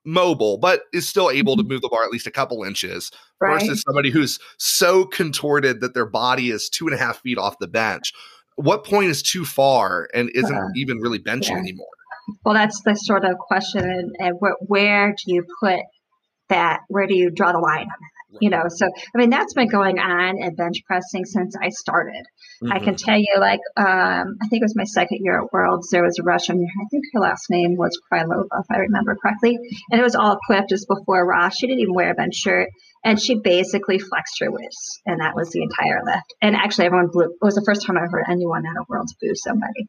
[0.05, 1.73] mobile, but is still able to mm-hmm.
[1.73, 3.11] move the bar at least a couple inches
[3.41, 3.61] right.
[3.61, 7.59] versus somebody who's so contorted that their body is two and a half feet off
[7.59, 8.13] the bench.
[8.57, 11.59] What point is too far and isn't uh, even really benching yeah.
[11.59, 11.87] anymore?
[12.45, 13.83] Well, that's the sort of question.
[13.83, 14.37] And, and
[14.67, 15.81] where do you put
[16.49, 16.81] that?
[16.89, 18.20] Where do you draw the line on that?
[18.41, 22.25] You know so i mean that's been going on at bench pressing since i started.
[22.63, 22.73] Mm-hmm.
[22.73, 23.05] i can mm-hmm.
[23.05, 26.19] tell you like um, i think it was my second year at worlds there was
[26.19, 29.59] a russian i think her last name was krylova if i remember correctly
[29.91, 31.57] and it was all equipped just before ross.
[31.57, 32.69] She didn't even wear a bench shirt
[33.05, 36.35] and she basically flexed her wrists and that was the entire lift.
[36.43, 39.15] And actually everyone blew it was the first time i heard anyone at a worlds
[39.21, 39.87] boo somebody.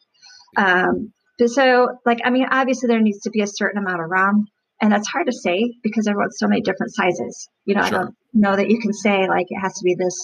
[0.58, 1.13] Um,
[1.45, 4.45] so like i mean obviously there needs to be a certain amount of ROM
[4.81, 7.47] and that's hard to say because everyone's so many different sizes.
[7.65, 7.87] You know, sure.
[7.87, 10.17] I don't know that you can say like it has to be this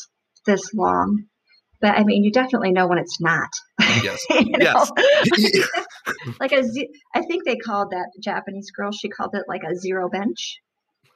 [0.45, 1.25] this long,
[1.79, 3.49] but I mean, you definitely know when it's not.
[4.03, 4.23] Yes.
[4.29, 4.91] yes.
[6.39, 8.91] like a, z- I think they called that Japanese girl.
[8.91, 10.59] She called it like a zero bench.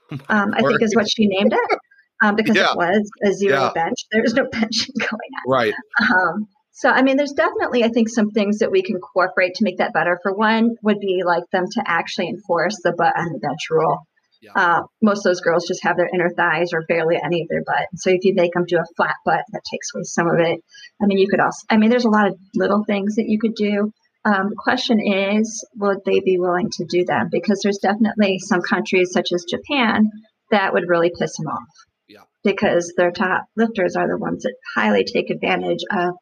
[0.28, 1.80] Um, I think is what she named it.
[2.22, 2.72] Um, because yeah.
[2.72, 3.72] it was a zero yeah.
[3.74, 3.98] bench.
[4.12, 5.48] There was no benching going on.
[5.48, 5.74] Right.
[6.02, 9.64] Um, so, I mean, there's definitely, I think, some things that we can incorporate to
[9.64, 10.20] make that better.
[10.24, 14.00] For one, would be like them to actually enforce the butt on the bench rule.
[14.42, 14.52] Yeah.
[14.56, 17.64] Uh, most of those girls just have their inner thighs or barely any of their
[17.64, 17.88] butt.
[17.96, 20.60] So if you make them do a flat butt, that takes away some of it.
[21.00, 23.38] I mean, you could also, I mean, there's a lot of little things that you
[23.38, 23.92] could do.
[24.26, 27.30] Um, the question is, would they be willing to do them?
[27.32, 30.10] Because there's definitely some countries, such as Japan,
[30.50, 31.70] that would really piss them off.
[32.08, 32.24] Yeah.
[32.44, 36.16] Because their top lifters are the ones that highly take advantage of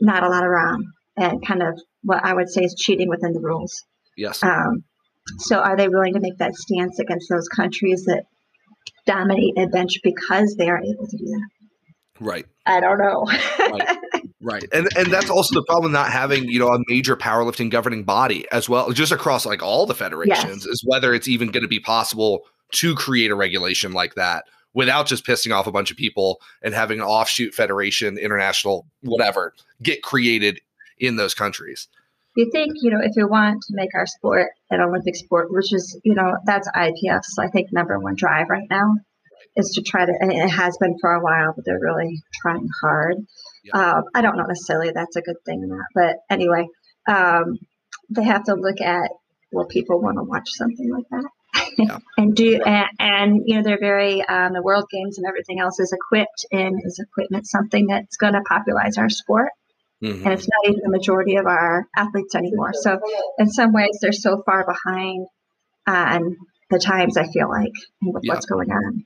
[0.00, 3.32] not a lot of ROM and kind of what I would say is cheating within
[3.32, 3.84] the rules.
[4.16, 4.42] Yes.
[4.42, 4.84] Um,
[5.38, 8.24] so are they willing to make that stance against those countries that
[9.06, 11.48] dominate a bench because they are able to do that?
[12.18, 12.46] Right.
[12.66, 13.26] I don't know.
[13.58, 13.98] right.
[14.42, 14.64] Right.
[14.72, 18.46] And and that's also the problem not having, you know, a major powerlifting governing body
[18.50, 20.66] as well, just across like all the federations, yes.
[20.66, 22.40] is whether it's even going to be possible
[22.72, 26.74] to create a regulation like that without just pissing off a bunch of people and
[26.74, 30.60] having an offshoot federation, international, whatever, get created
[30.98, 31.88] in those countries.
[32.36, 35.72] You think, you know, if we want to make our sport an Olympic sport, which
[35.72, 38.94] is, you know, that's IPF's, I think, number one drive right now,
[39.56, 42.68] is to try to, and it has been for a while, but they're really trying
[42.82, 43.16] hard.
[43.64, 43.72] Yeah.
[43.72, 46.68] Um, I don't know necessarily that's a good thing or not, but anyway,
[47.08, 47.58] um,
[48.10, 49.10] they have to look at
[49.52, 51.28] will people want to watch something like that?
[51.78, 51.98] Yeah.
[52.16, 55.80] and do and, and, you know they're very um, the world games and everything else
[55.80, 59.50] is equipped and is equipment something that's going to popularize our sport
[60.02, 60.24] mm-hmm.
[60.24, 62.98] and it's not even the majority of our athletes anymore so
[63.38, 65.26] in some ways they're so far behind
[65.86, 66.36] on
[66.70, 68.34] the times i feel like with yeah.
[68.34, 69.04] what's going on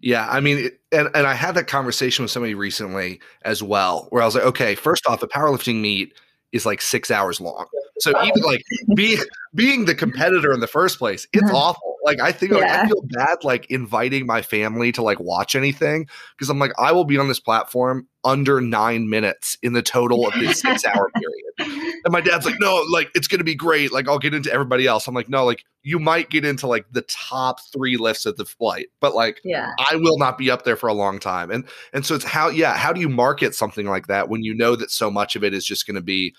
[0.00, 4.22] Yeah, I mean, and and I had that conversation with somebody recently as well, where
[4.22, 6.14] I was like, okay, first off, the powerlifting meet
[6.52, 7.66] is like six hours long.
[8.00, 8.46] So even oh.
[8.46, 8.62] like
[8.94, 9.18] being
[9.54, 11.56] being the competitor in the first place, it's uh-huh.
[11.56, 11.96] awful.
[12.04, 12.58] Like I think yeah.
[12.58, 16.72] like, I feel bad like inviting my family to like watch anything because I'm like
[16.78, 20.84] I will be on this platform under nine minutes in the total of this six
[20.84, 21.94] hour period.
[22.04, 23.92] And my dad's like, no, like it's gonna be great.
[23.92, 25.06] Like I'll get into everybody else.
[25.06, 28.44] I'm like, no, like you might get into like the top three lifts of the
[28.44, 31.50] flight, but like yeah, I will not be up there for a long time.
[31.50, 34.54] And and so it's how yeah, how do you market something like that when you
[34.54, 36.34] know that so much of it is just gonna be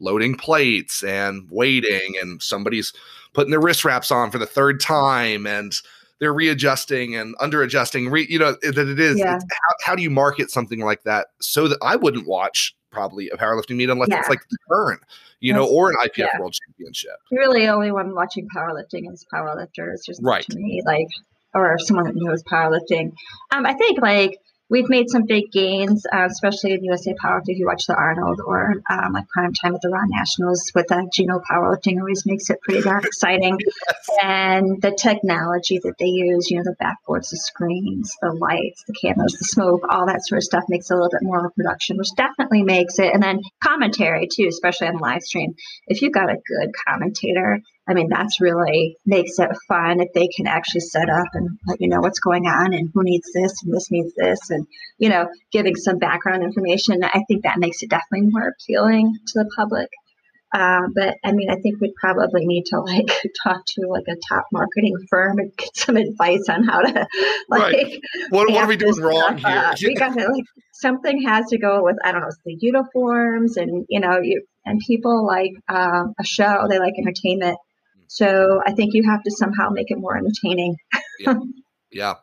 [0.00, 2.92] loading plates and waiting and somebody's
[3.32, 5.80] putting their wrist wraps on for the third time and
[6.20, 9.38] they're readjusting and under adjusting re, you know that it is yeah.
[9.38, 13.36] how, how, do you market something like that so that i wouldn't watch probably a
[13.36, 14.20] powerlifting meet unless yeah.
[14.20, 15.00] it's like the current
[15.40, 16.38] you know or an ipf yeah.
[16.38, 21.08] world championship really only one watching powerlifting is powerlifters just right to me like
[21.54, 23.12] or someone that knows powerlifting
[23.52, 24.38] um i think like
[24.70, 27.54] we've made some big gains, uh, especially in USA Powerlifting.
[27.54, 30.86] If you watch the Arnold or um, like Prime Time at the Raw Nationals with
[30.88, 33.58] the Gino Powerlifting, always makes it pretty darn exciting.
[33.88, 34.08] yes.
[34.22, 38.94] And the technology that they use, you know, the backboards, the screens, the lights, the
[38.94, 41.46] cameras, the smoke, all that sort of stuff makes it a little bit more of
[41.46, 43.12] a production, which definitely makes it.
[43.12, 45.54] And then commentary too, especially on live stream.
[45.86, 50.28] If you've got a good commentator, I mean, that's really makes it fun if they
[50.28, 53.52] can actually set up and let you know what's going on and who needs this
[53.62, 54.66] and this needs this and,
[54.98, 57.04] you know, giving some background information.
[57.04, 59.88] I think that makes it definitely more appealing to the public.
[60.54, 63.08] Uh, but I mean, I think we'd probably need to like
[63.42, 67.06] talk to like a top marketing firm and get some advice on how to
[67.48, 67.74] like.
[67.74, 68.00] Right.
[68.30, 69.74] What, what are we doing wrong here?
[69.82, 73.84] we got to like something has to go with I don't know the uniforms and
[73.88, 77.58] you know you and people like um, a show they like entertainment
[78.08, 80.76] so I think you have to somehow make it more entertaining.
[81.20, 81.34] yeah.
[81.94, 82.14] Yeah,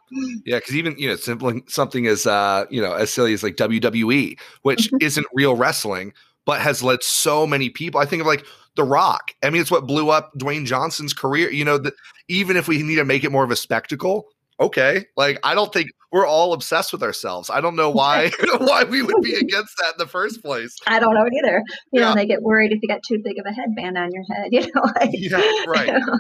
[0.46, 3.56] yeah, because even you know something something as uh you know as silly as like
[3.56, 4.98] WWE, which mm-hmm.
[5.00, 6.12] isn't real wrestling,
[6.46, 8.02] but has led so many people.
[8.02, 9.32] I think of like The Rock.
[9.42, 11.50] I mean, it's what blew up Dwayne Johnson's career.
[11.50, 11.94] You know that
[12.28, 14.28] even if we need to make it more of a spectacle,
[14.62, 15.06] okay.
[15.18, 17.50] Like I don't think we're all obsessed with ourselves.
[17.50, 20.76] I don't know why why we would be against that in the first place.
[20.88, 21.64] I don't know either.
[21.92, 22.10] You yeah.
[22.10, 24.50] know, they get worried if you got too big of a headband on your head.
[24.52, 25.88] You know, like, yeah, right.
[25.88, 26.20] You know,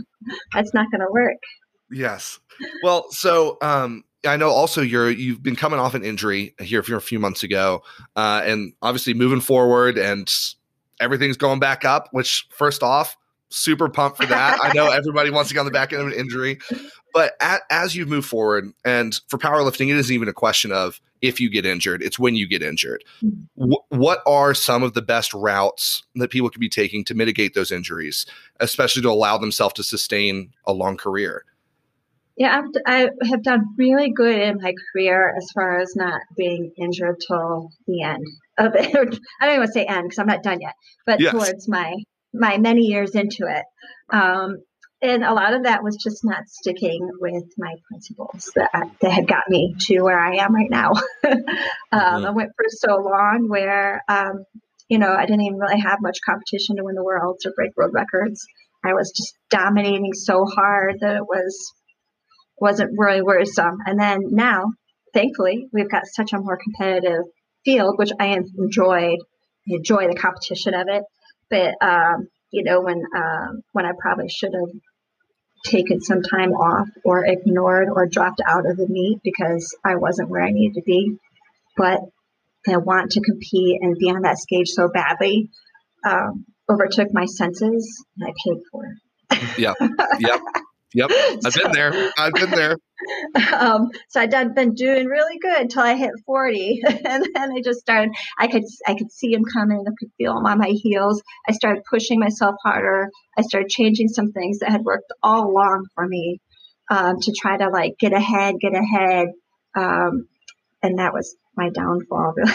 [0.53, 1.35] that's not going to work.
[1.91, 2.39] Yes.
[2.81, 6.95] Well, so um, I know also you're you've been coming off an injury here for
[6.95, 7.83] a few months ago,
[8.15, 10.33] uh, and obviously moving forward and
[10.99, 12.07] everything's going back up.
[12.11, 13.17] Which first off,
[13.51, 14.59] super pumped for that.
[14.63, 16.59] I know everybody wants to get on the back end of an injury,
[17.13, 20.99] but at, as you move forward, and for powerlifting, it isn't even a question of
[21.21, 23.03] if you get injured; it's when you get injured.
[23.23, 23.61] Mm-hmm.
[23.61, 27.53] W- what are some of the best routes that people can be taking to mitigate
[27.53, 28.25] those injuries,
[28.59, 31.45] especially to allow themselves to sustain a long career?
[32.37, 36.71] Yeah, I've, I have done really good in my career as far as not being
[36.77, 38.25] injured till the end
[38.57, 38.95] of it.
[38.95, 40.73] I don't even want to say end because I'm not done yet,
[41.05, 41.31] but yes.
[41.31, 41.93] towards my
[42.33, 43.65] my many years into it.
[44.09, 44.57] Um,
[45.01, 48.69] and a lot of that was just not sticking with my principles that,
[49.01, 50.91] that had got me to where I am right now.
[51.23, 51.33] um,
[51.91, 52.25] mm-hmm.
[52.25, 54.43] I went for so long where, um,
[54.89, 57.75] you know, I didn't even really have much competition to win the worlds or break
[57.75, 58.45] world records.
[58.83, 61.73] I was just dominating so hard that it was
[62.59, 63.79] wasn't really worrisome.
[63.87, 64.65] And then now,
[65.15, 67.23] thankfully, we've got such a more competitive
[67.65, 69.17] field, which I enjoyed.
[69.67, 71.03] Enjoy the competition of it.
[71.49, 74.69] But um, you know, when um, when I probably should have
[75.65, 80.29] taken some time off or ignored or dropped out of the meet because I wasn't
[80.29, 81.17] where I needed to be.
[81.77, 81.99] But
[82.67, 85.49] I want to compete and be on that stage so badly
[86.05, 89.49] um, overtook my senses and I paid for it.
[89.57, 89.73] yeah.
[90.19, 90.41] Yep.
[90.93, 91.11] Yep.
[91.45, 92.11] I've so, been there.
[92.17, 92.77] I've been there.
[93.51, 96.81] Um, so I'd been doing really good until I hit 40.
[97.05, 99.83] and then I just started, I could, I could see him coming.
[99.87, 101.23] I could feel him on my heels.
[101.49, 103.09] I started pushing myself harder.
[103.35, 106.41] I started changing some things that had worked all along for me
[106.91, 109.29] um, to try to like get ahead, get ahead.
[109.75, 110.27] Um,
[110.83, 112.53] and that was my downfall, really.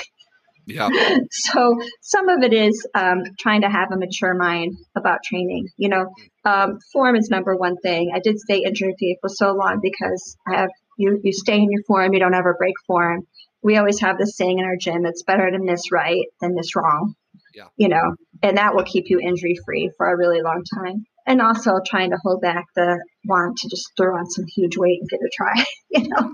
[0.66, 0.88] Yeah.
[1.30, 5.68] So some of it is um, trying to have a mature mind about training.
[5.76, 6.06] You know,
[6.44, 8.12] um, form is number one thing.
[8.14, 11.20] I did stay injury free for so long because I have you.
[11.22, 12.12] You stay in your form.
[12.12, 13.26] You don't ever break form.
[13.62, 16.74] We always have this saying in our gym: "It's better to miss right than miss
[16.74, 17.14] wrong."
[17.54, 17.68] Yeah.
[17.76, 21.42] You know, and that will keep you injury free for a really long time and
[21.42, 25.08] also trying to hold back the want to just throw on some huge weight and
[25.08, 25.64] give it a try.
[25.90, 26.32] you know,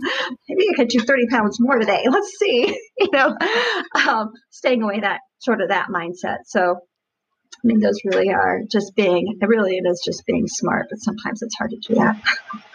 [0.49, 2.05] maybe I could do 30 pounds more today.
[2.11, 2.67] Let's see,
[2.99, 3.37] you know,
[4.07, 6.39] um, staying away that sort of that mindset.
[6.47, 6.81] So
[7.53, 11.43] I mean, those really are just being, really it is just being smart, but sometimes
[11.43, 12.21] it's hard to do that.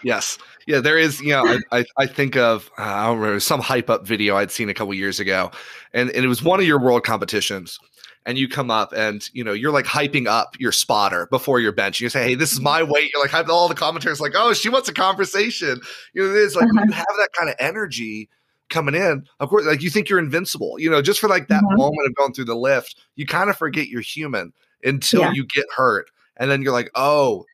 [0.02, 0.38] Yes.
[0.66, 3.60] Yeah, there is, you know, I, I, I think of, uh, I don't remember, some
[3.60, 5.52] hype up video I'd seen a couple years ago,
[5.94, 7.80] and, and it was one of your world competitions.
[8.28, 11.72] And you come up and, you know, you're like hyping up your spotter before your
[11.72, 12.00] bench.
[12.00, 13.10] You say, hey, this is my weight.
[13.12, 15.80] You're like, all the commentators like, oh, she wants a conversation.
[16.14, 16.86] You know, it is like, uh-huh.
[16.88, 18.30] you have that kind of energy
[18.70, 21.64] coming in, of course, like you think you're invincible, you know, just for like that
[21.64, 21.78] mm-hmm.
[21.78, 25.32] moment of going through the lift, you kind of forget you're human until yeah.
[25.32, 26.10] you get hurt.
[26.38, 27.46] And then you're like, oh,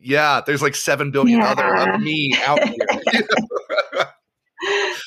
[0.00, 1.50] yeah, there's like 7 billion yeah.
[1.50, 2.76] other of me out here.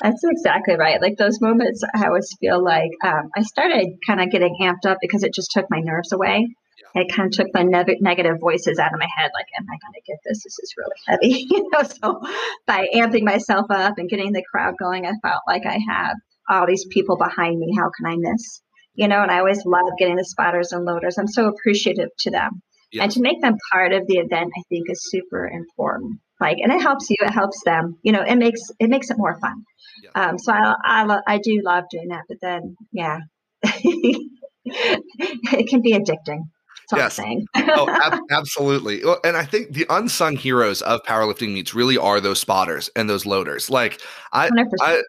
[0.01, 1.01] That's exactly right.
[1.01, 4.97] Like those moments, I always feel like um, I started kind of getting amped up
[5.01, 6.47] because it just took my nerves away.
[6.95, 7.01] Yeah.
[7.01, 9.31] It kind of took the ne- negative voices out of my head.
[9.33, 10.43] Like, am I going to get this?
[10.43, 11.47] This is really heavy.
[11.49, 12.21] you know, so
[12.65, 16.17] by amping myself up and getting the crowd going, I felt like I have
[16.49, 17.75] all these people behind me.
[17.77, 18.61] How can I miss?
[18.95, 21.17] you know, and I always love getting the spotters and loaders.
[21.17, 22.61] I'm so appreciative to them.
[22.91, 23.03] Yes.
[23.03, 26.19] And to make them part of the event, I think is super important.
[26.41, 27.97] Like, and it helps you, it helps them.
[28.01, 29.63] You know, it makes it makes it more fun.
[30.03, 30.09] Yeah.
[30.29, 33.19] Um, so I, I, lo- I do love doing that, but then yeah,
[33.63, 34.29] it
[35.69, 36.41] can be addicting.
[36.93, 37.19] yes.
[37.55, 39.03] oh, ab- absolutely.
[39.23, 43.25] And I think the unsung heroes of powerlifting meets really are those spotters and those
[43.25, 43.69] loaders.
[43.69, 44.01] Like
[44.33, 44.65] I, 100%.
[44.81, 45.01] I,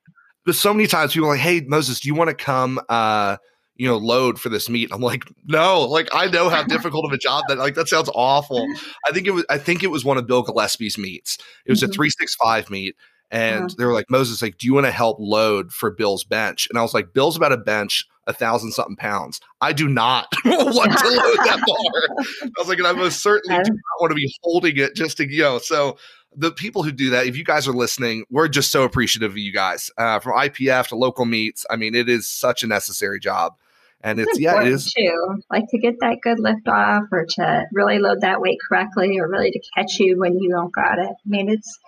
[0.45, 3.37] there's so many times people are like, "Hey, Moses, do you want to come?" Uh,
[3.77, 4.91] you know, load for this meet.
[4.93, 8.11] I'm like, no, like I know how difficult of a job that like that sounds
[8.15, 8.67] awful.
[9.07, 11.39] I think it was I think it was one of Bill Gillespie's meets.
[11.67, 11.91] It was mm-hmm.
[11.91, 12.97] a 365 meet.
[13.31, 13.75] And uh-huh.
[13.79, 16.69] they were like, Moses, like, do you want to help load for Bill's bench?
[16.69, 19.41] And I was like, Bill's about a bench a thousand something pounds.
[19.61, 22.27] I do not want to load that bar.
[22.45, 25.17] I was like, and I most certainly do not want to be holding it just
[25.17, 25.97] to, you know, so
[26.35, 29.39] the people who do that, if you guys are listening, we're just so appreciative of
[29.39, 29.91] you guys.
[29.99, 33.55] Uh, from IPF to local meets, I mean, it is such a necessary job.
[34.03, 35.43] And it's, it's yeah, it is too.
[35.51, 39.29] Like to get that good lift off or to really load that weight correctly or
[39.29, 41.09] really to catch you when you don't got it.
[41.09, 41.79] I mean, it's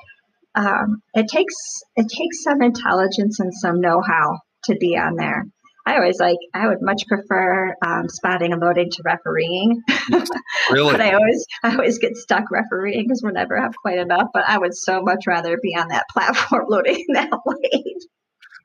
[0.54, 1.54] um, it takes
[1.96, 5.46] it takes some intelligence and some know-how to be on there.
[5.86, 9.82] I always like I would much prefer um, spotting and loading to refereeing.
[10.70, 10.92] Really?
[10.92, 14.28] but I always I always get stuck refereeing because we never have quite enough.
[14.32, 18.02] But I would so much rather be on that platform loading that weight.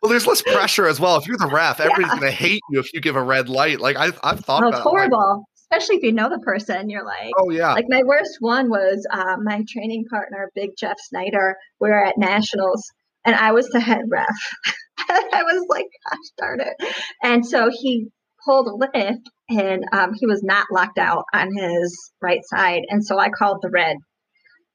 [0.02, 1.18] Well, there's less pressure as well.
[1.18, 2.20] If you're the ref, everybody's yeah.
[2.20, 3.80] gonna hate you if you give a red light.
[3.80, 5.46] Like I've I've thought oh, it's horrible.
[5.72, 7.74] Especially if you know the person, you're like, oh yeah.
[7.74, 11.56] Like my worst one was uh, my training partner, Big Jeff Snyder.
[11.80, 12.84] We were at nationals,
[13.26, 14.28] and I was the head ref.
[15.10, 16.94] I was like, gosh darn it!
[17.24, 18.08] And so he
[18.46, 23.06] pulled a lift, and um, he was not locked out on his right side, and
[23.06, 23.98] so I called the red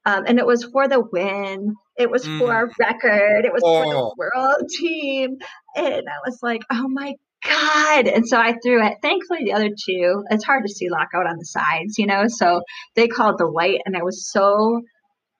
[0.05, 1.75] um, and it was for the win.
[1.97, 2.39] It was mm.
[2.39, 3.45] for record.
[3.45, 3.83] It was oh.
[3.83, 4.13] for the oh.
[4.17, 5.37] world team.
[5.75, 8.07] And I was like, oh my God.
[8.07, 8.97] And so I threw it.
[9.01, 12.25] Thankfully, the other two, it's hard to see lockout on the sides, you know?
[12.27, 12.61] So
[12.95, 14.81] they called the white, and I was so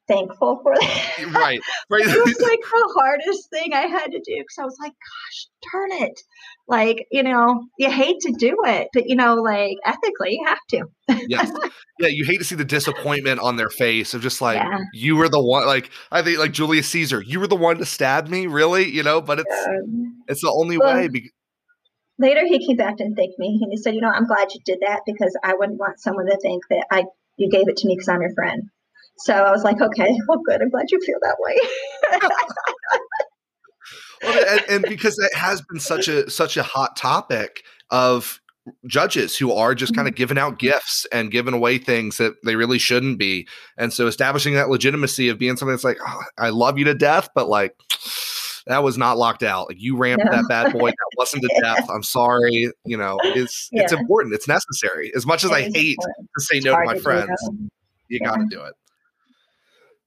[0.07, 1.31] thankful for that.
[1.33, 1.59] Right.
[1.87, 2.01] Right.
[2.03, 5.47] it was like the hardest thing I had to do because I was like, gosh,
[5.71, 6.19] darn it.
[6.67, 10.59] Like, you know, you hate to do it, but you know, like ethically you have
[10.69, 10.85] to.
[11.27, 11.51] yes.
[11.97, 14.79] Yeah, you hate to see the disappointment on their face of just like yeah.
[14.91, 17.85] you were the one like I think like Julius Caesar, you were the one to
[17.85, 18.91] stab me, really?
[18.91, 19.67] You know, but it's
[20.27, 21.31] it's the only well, way because
[22.19, 24.59] later he came back and thanked me and he said, you know, I'm glad you
[24.65, 27.05] did that because I wouldn't want someone to think that I
[27.37, 28.63] you gave it to me because I'm your friend.
[29.17, 30.61] So I was like, okay, well, good.
[30.61, 31.55] I'm glad you feel that way.
[34.23, 38.41] well, and, and, because it has been such a such a hot topic of
[38.87, 40.19] judges who are just kind of mm-hmm.
[40.19, 43.47] giving out gifts and giving away things that they really shouldn't be,
[43.77, 46.95] and so establishing that legitimacy of being something that's like, oh, I love you to
[46.95, 47.75] death, but like.
[48.67, 49.67] That was not locked out.
[49.67, 50.31] Like you ramped no.
[50.31, 50.89] that bad boy.
[50.89, 51.87] That wasn't to death.
[51.87, 52.71] I'm sorry.
[52.83, 53.83] You know, it's yeah.
[53.83, 54.33] it's important.
[54.33, 55.11] It's necessary.
[55.15, 56.29] As much as it I hate important.
[56.35, 57.29] to say it's no to my to friends,
[58.09, 58.27] you yeah.
[58.27, 58.73] got to do it.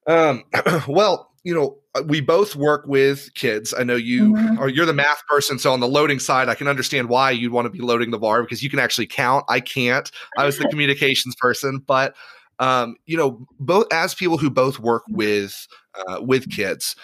[0.08, 0.42] Um,
[0.88, 3.72] well, you know, uh, we both work with kids.
[3.78, 4.58] I know you mm-hmm.
[4.58, 7.52] are you're the math person, so on the loading side, I can understand why you'd
[7.52, 9.44] want to be loading the bar because you can actually count.
[9.48, 10.10] I can't.
[10.36, 12.16] I was the communications person, but
[12.58, 16.96] um, you know, both as people who both work with uh, with kids,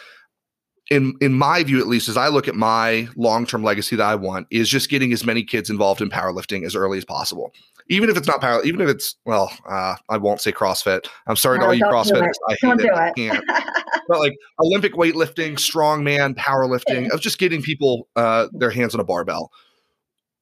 [0.90, 4.14] in in my view at least as i look at my long-term legacy that i
[4.14, 7.52] want is just getting as many kids involved in powerlifting as early as possible
[7.88, 11.06] even if it's not power, even if it's well, uh, I won't say CrossFit.
[11.26, 12.32] I'm sorry no, to all you CrossFitters.
[12.48, 12.92] I hate don't it.
[12.92, 13.44] I can't.
[14.08, 19.04] but like Olympic weightlifting, strongman, powerlifting, of just getting people uh, their hands on a
[19.04, 19.52] barbell.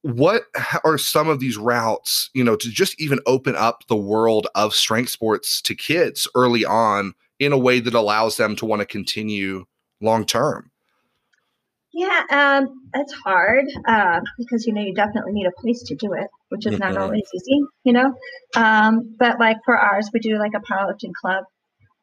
[0.01, 0.43] What
[0.83, 4.73] are some of these routes, you know, to just even open up the world of
[4.73, 8.85] strength sports to kids early on in a way that allows them to want to
[8.85, 9.65] continue
[10.01, 10.71] long term?
[11.93, 16.13] Yeah, um, it's hard uh, because you know you definitely need a place to do
[16.13, 17.01] it, which is not Mhm.
[17.01, 18.15] always easy, you know.
[18.55, 21.45] Um, but like for ours, we do like a powerlifting club,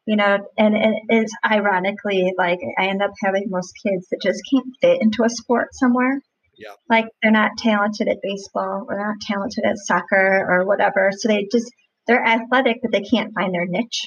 [0.06, 4.42] you know, and it is ironically like I end up having most kids that just
[4.52, 6.20] can't fit into a sport somewhere.
[6.56, 6.74] Yeah.
[6.88, 11.48] Like they're not talented at baseball or not talented at soccer or whatever, so they
[11.50, 11.70] just
[12.06, 14.02] they're athletic, but they can't find their niche.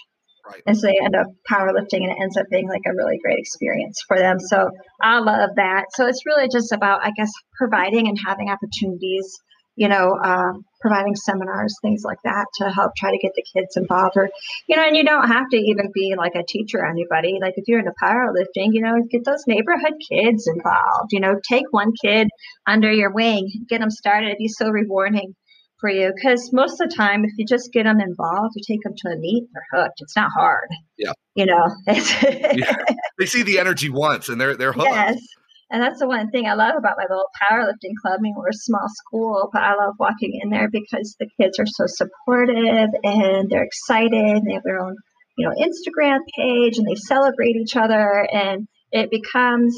[0.45, 0.61] Right.
[0.67, 3.39] And so they end up powerlifting and it ends up being like a really great
[3.39, 4.39] experience for them.
[4.39, 4.71] So
[5.01, 5.85] I love that.
[5.93, 9.39] So it's really just about, I guess, providing and having opportunities,
[9.77, 13.77] you know, um, providing seminars, things like that to help try to get the kids
[13.77, 14.17] involved.
[14.17, 14.29] Or,
[14.67, 17.37] you know, and you don't have to even be like a teacher or anybody.
[17.41, 21.13] Like if you're into powerlifting, you know, get those neighborhood kids involved.
[21.13, 22.27] You know, take one kid
[22.67, 24.27] under your wing, get them started.
[24.27, 25.35] It'd be so rewarding
[25.83, 28.81] for you because most of the time if you just get them involved you take
[28.83, 31.11] them to a meet they're hooked it's not hard Yeah.
[31.35, 32.77] you know Yeah.
[33.19, 34.87] They see the energy once and they're they're hooked.
[34.87, 35.17] yes
[35.69, 38.47] and that's the one thing i love about my little powerlifting club i mean we're
[38.47, 42.89] a small school but i love walking in there because the kids are so supportive
[43.03, 44.95] and they're excited they have their own
[45.37, 49.75] you know instagram page and they celebrate each other and it becomes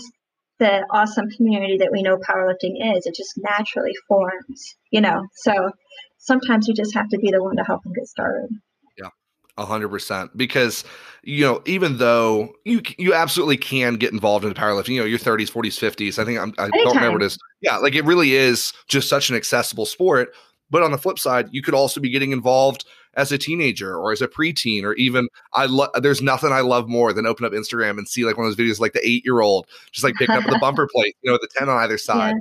[0.59, 5.69] the awesome community that we know powerlifting is it just naturally forms you know so
[6.17, 8.49] sometimes you just have to be the one to help them get started
[8.97, 9.09] Yeah,
[9.57, 10.35] A hundred percent.
[10.35, 10.83] Because
[11.23, 15.19] you know, even though you you absolutely can get involved in powerlifting, you know, your
[15.19, 16.19] thirties, forties, fifties.
[16.19, 17.37] I think I'm, I don't remember what it is.
[17.61, 20.33] Yeah, like it really is just such an accessible sport.
[20.69, 22.85] But on the flip side, you could also be getting involved
[23.15, 25.89] as a teenager or as a preteen, or even I love.
[26.01, 28.65] There's nothing I love more than open up Instagram and see like one of those
[28.65, 31.37] videos, like the eight year old just like picking up the bumper plate, you know,
[31.41, 32.35] the ten on either side,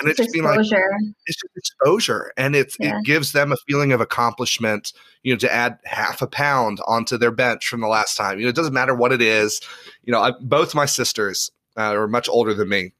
[0.00, 0.58] and it's it's just being like,
[1.26, 2.98] it's just exposure and it's Yeah.
[2.98, 4.92] it gives them a feeling of accomplishment
[5.22, 8.44] you know to add half a pound onto their bench from the last time you
[8.44, 9.60] know it doesn't matter what it is
[10.04, 12.92] you know I, both my sisters uh, are much older than me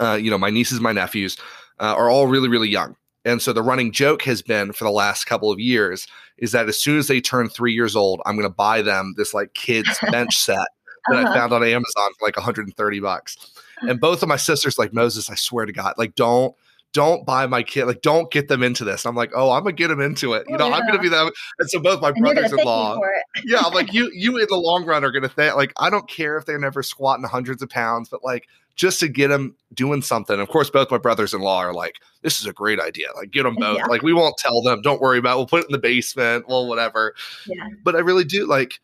[0.00, 1.36] uh, you know my nieces my nephews
[1.78, 4.90] uh, are all really really young and so the running joke has been for the
[4.90, 6.06] last couple of years
[6.38, 9.14] is that as soon as they turn three years old i'm going to buy them
[9.16, 10.68] this like kids bench set
[11.08, 11.34] that I Uh-huh.
[11.34, 13.36] found on Amazon for like 130 bucks.
[13.82, 16.54] And both of my sisters, like Moses, I swear to God, like don't
[16.92, 19.04] don't buy my kid, like don't get them into this.
[19.04, 20.44] I'm like, oh, I'm gonna get them into it.
[20.48, 21.32] You Oh, know, I'm gonna be that.
[21.58, 22.98] And so both my and thank me brothers-in-law,
[23.44, 26.08] yeah, I'm like you you in the long run are gonna think like I don't
[26.08, 30.00] care if they're never squatting hundreds of pounds, but like just to get them doing
[30.00, 30.38] something.
[30.38, 33.08] Of course, both my brothers-in-law are like, this is a great idea.
[33.16, 33.78] Like get them both.
[33.78, 33.86] Yeah.
[33.86, 34.82] Like we won't tell them.
[34.82, 35.32] Don't worry about.
[35.34, 35.36] it.
[35.38, 36.46] We'll put it in the basement.
[36.48, 37.14] Well, whatever
[37.46, 38.80] yeah but I really do like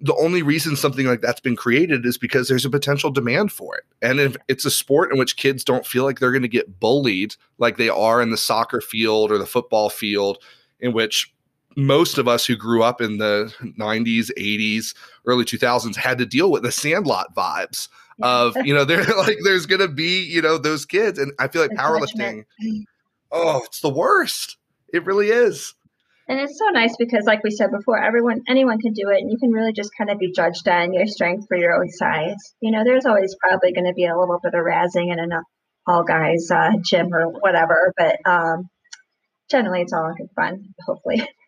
[0.00, 3.76] the only reason something like that's been created is because there's a potential demand for
[3.76, 3.84] it.
[4.00, 6.78] And if it's a sport in which kids don't feel like they're going to get
[6.78, 10.38] bullied like they are in the soccer field or the football field,
[10.80, 11.32] in which
[11.76, 14.94] most of us who grew up in the 90s, 80s,
[15.26, 17.88] early 2000s had to deal with the sandlot vibes
[18.22, 21.18] of, you know, they're like, there's going to be, you know, those kids.
[21.18, 22.44] And I feel like powerlifting,
[23.30, 24.56] oh, it's the worst.
[24.92, 25.74] It really is.
[26.28, 29.30] And it's so nice because, like we said before, everyone, anyone can do it, and
[29.30, 32.36] you can really just kind of be judged on your strength for your own size.
[32.60, 35.30] You know, there's always probably going to be a little bit of razzing in an
[35.86, 38.68] all guys uh, gym or whatever, but um,
[39.50, 41.26] generally it's all good fun, hopefully.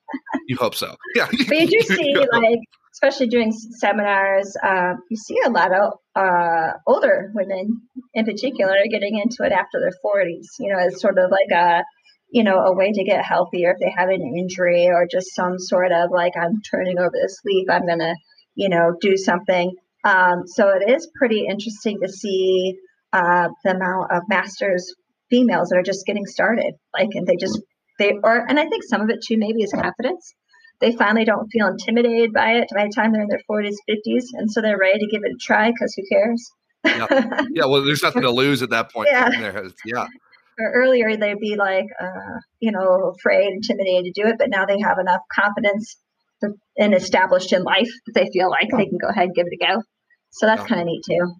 [0.48, 0.96] You hope so.
[1.14, 1.28] Yeah.
[1.30, 2.58] But you do see, like,
[2.92, 7.80] especially doing seminars, uh, you see a lot of uh, older women
[8.14, 10.46] in particular getting into it after their 40s.
[10.58, 11.84] You know, it's sort of like a
[12.32, 15.58] you know, a way to get healthier if they have an injury or just some
[15.58, 18.14] sort of like I'm turning over this leaf, I'm gonna,
[18.54, 19.74] you know, do something.
[20.04, 22.78] Um, so it is pretty interesting to see
[23.12, 24.94] uh, the amount of masters
[25.28, 26.74] females that are just getting started.
[26.94, 27.60] Like, and they just
[27.98, 30.34] they or and I think some of it too maybe is confidence.
[30.80, 34.24] They finally don't feel intimidated by it by the time they're in their 40s, 50s,
[34.32, 36.50] and so they're ready to give it a try because who cares?
[37.52, 39.10] Yeah, well, there's nothing to lose at that point.
[39.12, 39.68] Yeah.
[39.84, 40.06] Yeah.
[40.74, 44.80] Earlier they'd be like uh, you know afraid intimidated to do it but now they
[44.80, 45.96] have enough confidence
[46.76, 49.62] and established in life that they feel like they can go ahead and give it
[49.62, 49.82] a go.
[50.30, 51.34] So that's kind of neat too.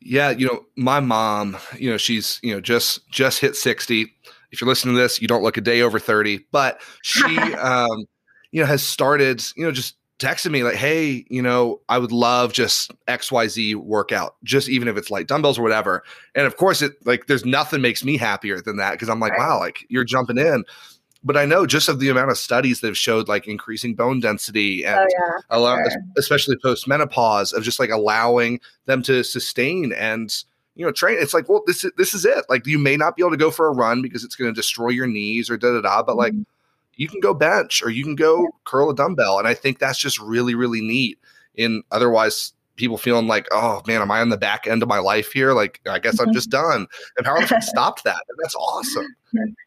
[0.00, 4.06] Yeah, you know, my mom, you know, she's, you know, just just hit 60.
[4.50, 8.06] If you're listening to this, you don't look a day over 30, but she um,
[8.50, 12.12] you know, has started, you know, just texting me like, "Hey, you know, I would
[12.12, 16.04] love just XYZ workout, just even if it's like dumbbells or whatever."
[16.36, 19.32] And of course, it like there's nothing makes me happier than that because I'm like,
[19.32, 19.40] Right.
[19.48, 20.64] "Wow, like you're jumping in."
[21.22, 24.20] But I know just of the amount of studies that have showed like increasing bone
[24.20, 25.88] density and oh yeah allow, Sure.
[26.16, 30.44] especially post menopause, of just like allowing them to sustain and
[30.76, 31.18] you know train.
[31.20, 32.44] It's like, well, this is this is it.
[32.48, 34.58] Like you may not be able to go for a run because it's going to
[34.58, 36.46] destroy your knees or da da da, but like Mhm.
[37.00, 39.98] You can go bench or you can go curl a dumbbell, and I think that's
[39.98, 41.18] just really really neat.
[41.54, 44.98] In otherwise people feeling like, oh man, am I on the back end of my
[44.98, 45.52] life here?
[45.52, 46.34] Like, I guess I'm mm-hmm.
[46.34, 46.86] just done.
[47.16, 48.22] And how powerlifting stopped that.
[48.28, 49.06] And that's awesome.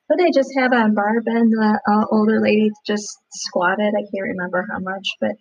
[0.10, 3.94] But they just have a Barb and the uh, older lady just squatted.
[3.96, 5.32] I can't remember how much, but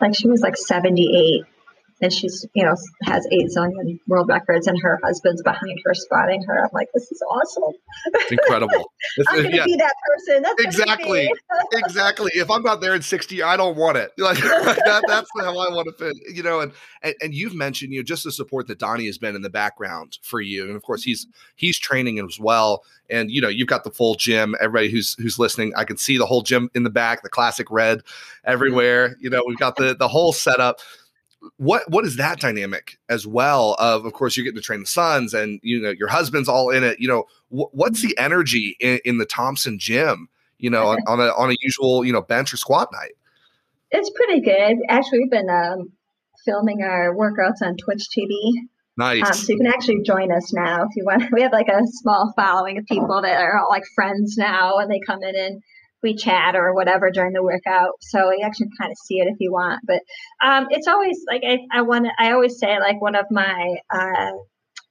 [0.00, 1.44] like she was like 78
[2.00, 6.42] and she's you know has eight zillion world records and her husband's behind her spotting
[6.44, 6.64] her.
[6.64, 7.74] I'm like this is awesome.
[8.30, 8.90] Incredible.
[9.28, 9.64] I'm uh, gonna yeah.
[9.64, 10.42] be that person.
[10.42, 11.32] That's exactly.
[11.72, 12.30] exactly.
[12.34, 14.12] If i'm not there in 60 i don't want it.
[14.28, 16.72] Like that, that's how i want to fit you know and,
[17.02, 19.48] and and you've mentioned you know just the support that donnie has been in the
[19.50, 20.64] background for you.
[20.66, 21.26] And of course he's
[21.56, 22.84] he's training as well.
[23.08, 24.54] And you know you've got the full gym.
[24.60, 27.70] Everybody who's who's listening i can see the whole gym in the back the classic
[27.70, 28.02] red
[28.44, 29.16] everywhere.
[29.20, 30.80] You know we've got the the whole setup
[31.56, 34.86] what what is that dynamic as well of of course you're getting to train the
[34.86, 38.76] sons and you know your husband's all in it you know wh- what's the energy
[38.80, 40.28] in, in, the thompson gym
[40.58, 43.12] you know on, on, a on a usual you know bench or squat night
[43.90, 45.92] it's pretty good actually we've been um,
[46.44, 48.32] filming our workouts on twitch tv
[48.98, 49.24] Nice.
[49.24, 51.22] Um, so you can actually join us now if you want.
[51.32, 54.90] We have like a small following of people that are all like friends now, and
[54.90, 55.62] they come in and
[56.02, 57.92] we chat or whatever during the workout.
[58.00, 59.80] So you actually kind of see it if you want.
[59.86, 60.00] But
[60.42, 63.76] um, it's always like I, I want to I always say like one of my
[63.92, 64.32] uh,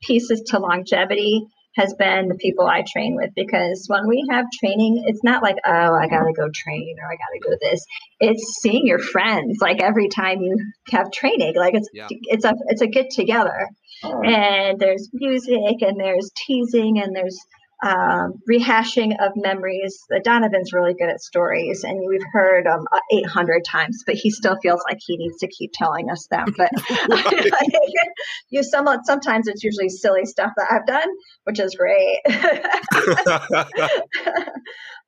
[0.02, 1.46] pieces to longevity
[1.78, 5.58] has been the people I train with because when we have training, it's not like,
[5.64, 7.86] oh, I gotta go train or I gotta go this.
[8.20, 10.58] It's seeing your friends like every time you
[10.90, 11.56] have training.
[11.56, 12.08] Like it's yeah.
[12.10, 13.68] it's a it's a get together.
[14.04, 14.22] Oh.
[14.24, 17.40] And there's music and there's teasing and there's
[17.84, 20.00] um, rehashing of memories.
[20.24, 24.82] Donovan's really good at stories, and we've heard um, 800 times, but he still feels
[24.90, 26.48] like he needs to keep telling us them.
[26.58, 26.72] But
[28.50, 31.10] you somewhat sometimes it's usually silly stuff that I've done,
[31.44, 32.22] which is great.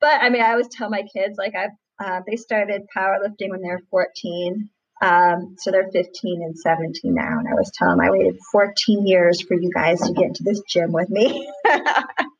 [0.00, 1.70] but I mean, I always tell my kids like I've
[2.02, 4.70] uh, they started powerlifting when they were 14.
[5.02, 7.38] Um, so they're 15 and 17 now.
[7.38, 10.42] And I was telling them I waited 14 years for you guys to get into
[10.42, 11.50] this gym with me.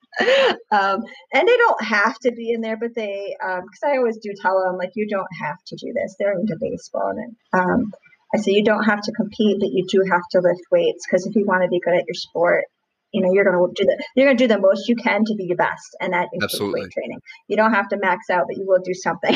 [0.70, 1.02] um,
[1.32, 4.32] and they don't have to be in there, but they, because um, I always do
[4.40, 6.16] tell them, like, you don't have to do this.
[6.18, 7.12] They're into baseball.
[7.16, 7.92] And um,
[8.34, 11.26] I say, you don't have to compete, but you do have to lift weights because
[11.26, 12.64] if you want to be good at your sport,
[13.12, 15.24] you know, you're going to do the, you're going to do the most you can
[15.24, 15.96] to be your best.
[16.00, 16.82] And that includes Absolutely.
[16.82, 17.18] weight training.
[17.48, 19.34] You don't have to max out, but you will do something.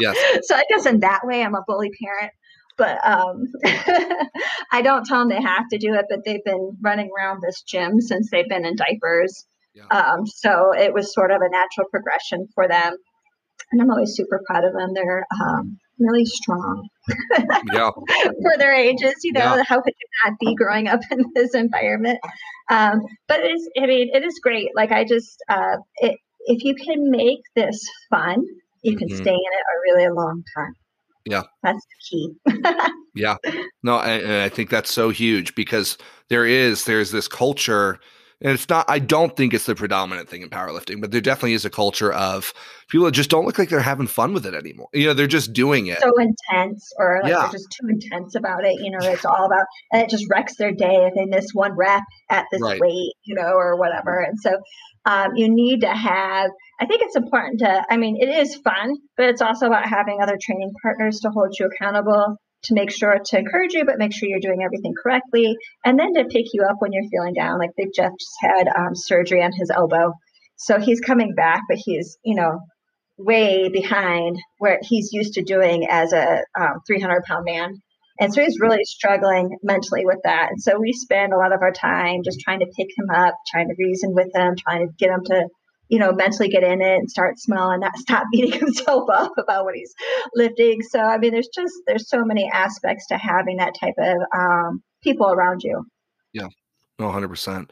[0.00, 0.16] yes.
[0.44, 2.32] So I guess in that way, I'm a bully parent
[2.78, 3.46] but um,
[4.72, 6.06] I don't tell them they have to do it.
[6.08, 9.44] But they've been running around this gym since they've been in diapers,
[9.78, 9.98] yeah.
[9.98, 12.96] Um, so it was sort of a natural progression for them.
[13.70, 14.94] And I'm always super proud of them.
[14.94, 16.88] They're um, really strong
[17.72, 17.90] yeah.
[17.90, 19.14] for their ages.
[19.22, 19.62] You know, yeah.
[19.66, 22.18] how could you not be growing up in this environment?
[22.70, 24.70] Um, but it is, I mean, it is great.
[24.74, 28.44] Like, I just, uh, it, if you can make this fun,
[28.82, 29.22] you can mm-hmm.
[29.22, 30.72] stay in it a really long time.
[31.26, 31.42] Yeah.
[31.62, 32.92] That's the key.
[33.14, 33.36] yeah.
[33.82, 35.98] No, and I think that's so huge because
[36.30, 37.98] there is, there's this culture
[38.40, 41.54] and it's not i don't think it's the predominant thing in powerlifting but there definitely
[41.54, 42.52] is a culture of
[42.88, 45.26] people that just don't look like they're having fun with it anymore you know they're
[45.26, 47.42] just doing it so intense or like yeah.
[47.42, 50.56] they're just too intense about it you know it's all about and it just wrecks
[50.56, 52.80] their day if they miss one rep at this right.
[52.80, 54.56] weight you know or whatever and so
[55.06, 58.94] um, you need to have i think it's important to i mean it is fun
[59.16, 63.16] but it's also about having other training partners to hold you accountable to make sure
[63.24, 65.56] to encourage you, but make sure you're doing everything correctly.
[65.84, 67.58] And then to pick you up when you're feeling down.
[67.58, 70.12] Like Big Jeff just had um, surgery on his elbow.
[70.56, 72.60] So he's coming back, but he's, you know,
[73.16, 77.80] way behind where he's used to doing as a um, 300 pound man.
[78.20, 80.48] And so he's really struggling mentally with that.
[80.50, 83.34] And so we spend a lot of our time just trying to pick him up,
[83.48, 85.48] trying to reason with him, trying to get him to
[85.88, 89.32] you know, mentally get in it and start small and not stop beating himself up
[89.38, 89.94] about what he's
[90.34, 90.82] lifting.
[90.82, 94.82] So, I mean, there's just, there's so many aspects to having that type of um,
[95.02, 95.84] people around you.
[96.32, 96.48] Yeah,
[96.98, 97.70] no, 100%.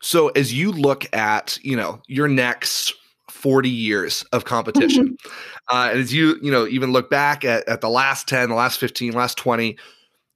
[0.00, 2.94] So as you look at, you know, your next
[3.30, 5.76] 40 years of competition, mm-hmm.
[5.76, 8.78] uh, as you, you know, even look back at, at the last 10, the last
[8.78, 9.76] 15, last 20,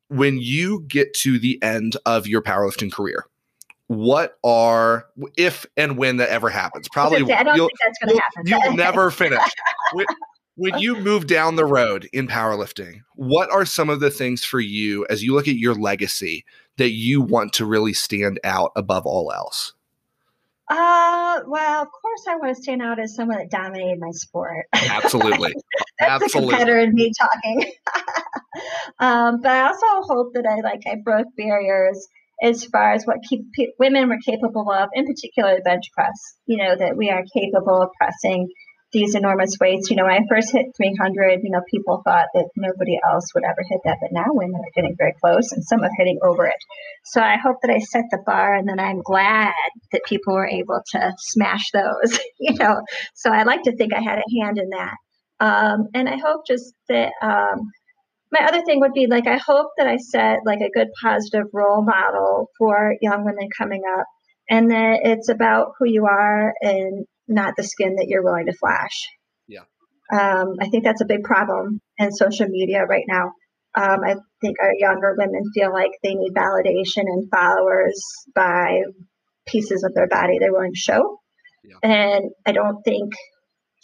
[0.09, 3.25] when you get to the end of your powerlifting career,
[3.89, 5.07] what are
[5.37, 8.47] if and when that ever happens probably I don't think that's going to happen.
[8.47, 9.43] You'll never finish.
[9.93, 10.07] when,
[10.57, 14.61] when you move down the road in powerlifting, what are some of the things for
[14.61, 16.45] you as you look at your legacy
[16.77, 19.75] that you want to really stand out above all else?
[20.69, 24.67] Uh, well, of course, I want to stand out as someone that dominated my sport.
[24.73, 25.53] Absolutely,
[25.99, 26.53] that's Absolutely.
[26.53, 27.73] the competitor in me talking.
[28.99, 32.07] um, but I also hope that I like I broke barriers
[32.43, 33.47] as far as what keep,
[33.79, 36.37] women were capable of, in particular the bench press.
[36.47, 38.49] You know that we are capable of pressing
[38.93, 39.91] these enormous weights.
[39.91, 43.45] You know, when I first hit 300, you know, people thought that nobody else would
[43.45, 46.47] ever hit that, but now women are getting very close and some are hitting over
[46.47, 46.57] it.
[47.05, 49.55] So I hope that I set the bar and then I'm glad
[49.93, 52.83] that people were able to smash those, you know.
[53.15, 54.97] So I like to think I had a hand in that.
[55.41, 57.71] Um, and I hope just that um,
[58.33, 61.47] my other thing would be like, I hope that I set like a good positive
[61.53, 64.07] role model for young women coming up
[64.49, 68.57] and that it's about who you are and not the skin that you're willing to
[68.59, 69.07] flash.
[69.47, 69.65] Yeah.
[70.13, 73.33] Um, I think that's a big problem in social media right now.
[73.75, 78.03] Um, I think our younger women feel like they need validation and followers
[78.35, 78.83] by
[79.47, 81.19] pieces of their body they're willing to show.
[81.65, 81.77] Yeah.
[81.83, 83.13] And I don't think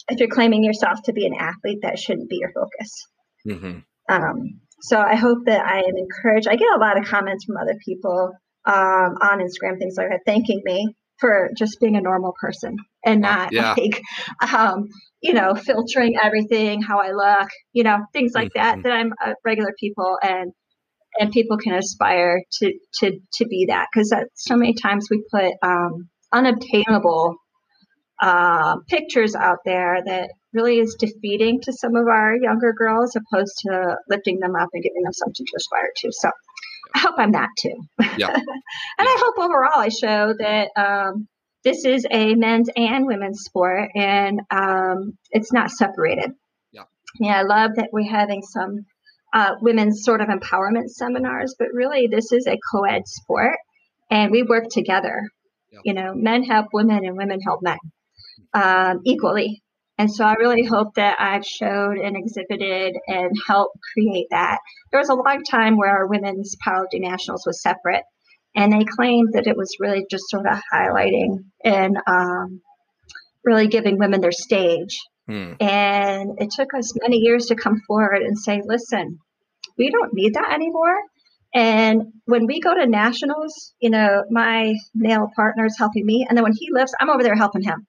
[0.09, 3.07] if you're claiming yourself to be an athlete, that shouldn't be your focus.
[3.47, 3.79] Mm-hmm.
[4.09, 6.47] Um, so I hope that I am encouraged.
[6.47, 8.31] I get a lot of comments from other people
[8.65, 13.21] um, on Instagram, things like that, thanking me for just being a normal person and
[13.21, 13.75] not yeah.
[13.77, 14.01] like
[14.53, 14.87] um,
[15.21, 18.77] you know filtering everything how i look you know things like mm-hmm.
[18.77, 20.53] that that i'm a regular people and
[21.19, 25.23] and people can aspire to to to be that because that so many times we
[25.31, 27.35] put um, unobtainable
[28.21, 33.53] uh, pictures out there that really is defeating to some of our younger girls opposed
[33.59, 36.29] to lifting them up and giving them something to aspire to so
[36.93, 37.75] I hope I'm that too.
[38.17, 38.29] Yeah.
[38.35, 38.43] and.
[38.99, 41.27] I hope overall I show that um,
[41.63, 46.31] this is a men's and women's sport and um, it's not separated.
[46.71, 46.83] Yeah.
[47.19, 48.85] Yeah, I love that we're having some
[49.33, 53.57] uh, women's sort of empowerment seminars, but really this is a co ed sport
[54.09, 55.21] and we work together.
[55.71, 55.79] Yeah.
[55.83, 57.77] You know, men help women and women help men
[58.53, 59.61] um, equally.
[59.99, 64.59] And so I really hope that I've showed and exhibited and helped create that.
[64.91, 68.03] There was a long time where our women's powerlifting nationals was separate,
[68.55, 72.61] and they claimed that it was really just sort of highlighting and um,
[73.43, 74.97] really giving women their stage.
[75.27, 75.53] Hmm.
[75.59, 79.19] And it took us many years to come forward and say, listen,
[79.77, 80.95] we don't need that anymore.
[81.53, 86.25] And when we go to nationals, you know, my male partner is helping me.
[86.27, 87.85] And then when he lifts, I'm over there helping him.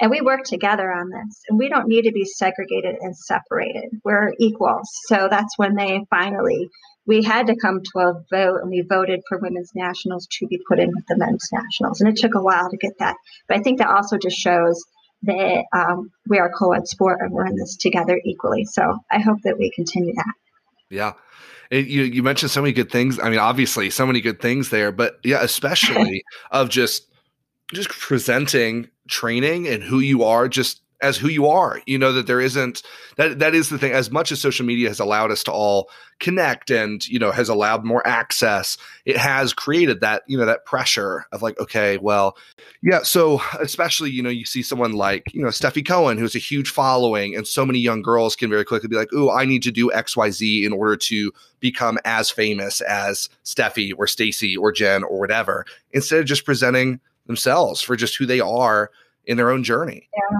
[0.00, 1.42] And we work together on this.
[1.48, 4.00] And we don't need to be segregated and separated.
[4.04, 4.88] We're equals.
[5.06, 6.70] So that's when they finally,
[7.06, 10.60] we had to come to a vote and we voted for women's nationals to be
[10.68, 12.00] put in with the men's nationals.
[12.00, 13.16] And it took a while to get that.
[13.48, 14.84] But I think that also just shows
[15.22, 18.64] that um, we are co ed sport and we're in this together equally.
[18.64, 20.34] So I hope that we continue that.
[20.90, 21.14] Yeah.
[21.70, 23.18] It, you you mentioned so many good things.
[23.18, 27.06] I mean, obviously, so many good things there, but yeah, especially of just
[27.74, 32.26] just presenting training and who you are just as who you are you know that
[32.26, 32.82] there isn't
[33.16, 35.88] that that is the thing as much as social media has allowed us to all
[36.18, 40.64] connect and you know has allowed more access it has created that you know that
[40.64, 42.36] pressure of like okay well
[42.82, 46.40] yeah so especially you know you see someone like you know stefi cohen who's a
[46.40, 49.62] huge following and so many young girls can very quickly be like oh i need
[49.62, 55.04] to do xyz in order to become as famous as stefi or stacy or jen
[55.04, 56.98] or whatever instead of just presenting
[57.28, 58.90] themselves for just who they are
[59.24, 60.08] in their own journey.
[60.12, 60.38] Yeah.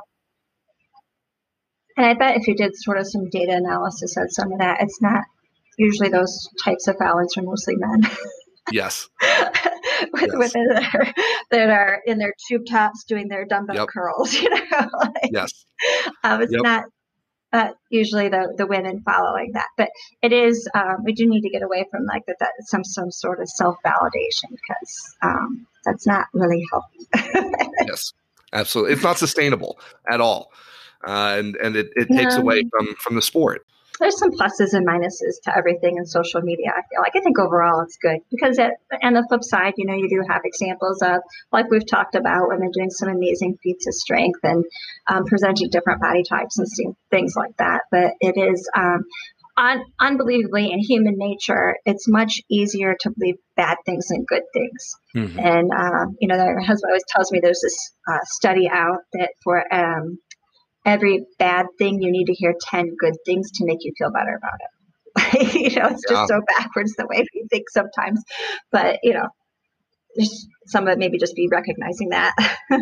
[1.96, 4.78] And I bet if you did sort of some data analysis on some of that,
[4.80, 5.22] it's not
[5.78, 8.00] usually those types of balance are mostly men.
[8.70, 9.08] Yes.
[10.12, 10.54] With yes.
[10.54, 11.14] women that are,
[11.50, 13.88] that are in their tube tops doing their dumbbell yep.
[13.88, 14.88] curls, you know.
[14.98, 15.64] like, yes.
[16.22, 16.62] Um, it's yep.
[16.62, 16.84] not
[17.52, 19.68] uh, usually the the women following that.
[19.76, 19.90] But
[20.22, 23.10] it is um, we do need to get away from like that, that some some
[23.10, 27.06] sort of self validation because um, that's not really healthy.
[27.86, 28.12] yes,
[28.52, 29.78] absolutely, it's not sustainable
[30.10, 30.52] at all,
[31.06, 33.64] uh, and and it, it takes away from from the sport
[33.98, 36.68] there's some pluses and minuses to everything in social media.
[36.70, 38.72] I feel like I think overall it's good because it,
[39.02, 41.20] and the flip side, you know, you do have examples of
[41.52, 44.64] like we've talked about women doing some amazing feats of strength and
[45.06, 47.82] um, presenting different body types and things like that.
[47.90, 49.04] But it is um,
[49.58, 54.96] un- unbelievably in human nature, it's much easier to believe bad things than good things.
[55.14, 55.38] Mm-hmm.
[55.38, 59.30] And uh, you know, my husband always tells me there's this uh, study out that
[59.42, 60.18] for um,
[60.88, 64.36] every bad thing, you need to hear 10 good things to make you feel better
[64.36, 65.54] about it.
[65.54, 66.16] you know, it's yeah.
[66.16, 68.22] just so backwards the way we think sometimes.
[68.72, 69.28] But, you know,
[70.66, 72.34] some of it maybe just be recognizing that.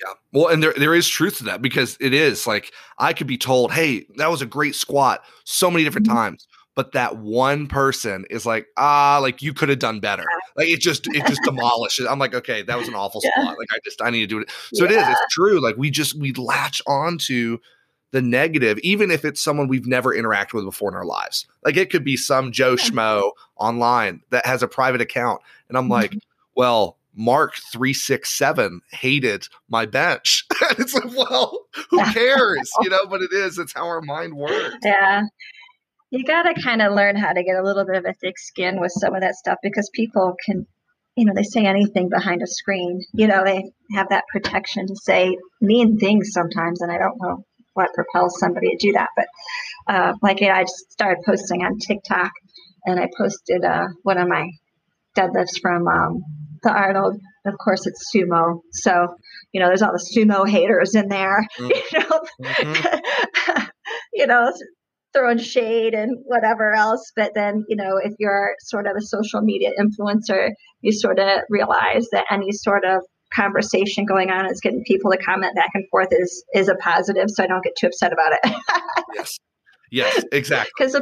[0.00, 0.12] Yeah.
[0.32, 3.36] Well, and there there is truth to that because it is like I could be
[3.36, 6.16] told, "Hey, that was a great squat so many different mm-hmm.
[6.16, 6.46] times."
[6.78, 10.24] But that one person is like, ah, like you could have done better.
[10.56, 12.06] Like it just it just demolishes.
[12.06, 13.32] I'm like, okay, that was an awful yeah.
[13.32, 13.58] spot.
[13.58, 14.48] Like I just I need to do it.
[14.74, 14.90] So yeah.
[14.92, 15.08] it is.
[15.08, 15.60] It's true.
[15.60, 17.60] Like we just we latch on to
[18.12, 21.48] the negative, even if it's someone we've never interacted with before in our lives.
[21.64, 25.88] Like it could be some Joe Schmo online that has a private account, and I'm
[25.88, 26.18] like, mm-hmm.
[26.54, 30.46] well, Mark three six seven hated my bench.
[30.78, 31.58] it's like, well,
[31.90, 32.70] who cares?
[32.82, 33.58] you know, but it is.
[33.58, 34.76] It's how our mind works.
[34.84, 35.24] Yeah.
[36.10, 38.38] You got to kind of learn how to get a little bit of a thick
[38.38, 40.66] skin with some of that stuff because people can,
[41.16, 43.02] you know, they say anything behind a screen.
[43.12, 47.44] You know, they have that protection to say mean things sometimes, and I don't know
[47.74, 49.10] what propels somebody to do that.
[49.16, 49.26] But
[49.86, 52.32] uh, like, you know, I just started posting on TikTok,
[52.86, 54.50] and I posted uh, one of my
[55.16, 56.22] deadlifts from um,
[56.62, 57.20] the Arnold.
[57.46, 58.60] Of course, it's sumo.
[58.72, 59.14] So,
[59.52, 61.46] you know, there's all the sumo haters in there.
[61.58, 61.70] Mm.
[61.92, 63.64] You know, mm-hmm.
[64.12, 64.52] you know,
[65.14, 67.12] throwing shade and whatever else.
[67.16, 70.50] But then, you know, if you're sort of a social media influencer,
[70.80, 73.02] you sort of realize that any sort of
[73.34, 77.26] conversation going on is getting people to comment back and forth is is a positive.
[77.28, 78.56] So I don't get too upset about it.
[79.14, 79.38] yes.
[79.90, 80.70] Yes, exactly.
[80.76, 80.92] Because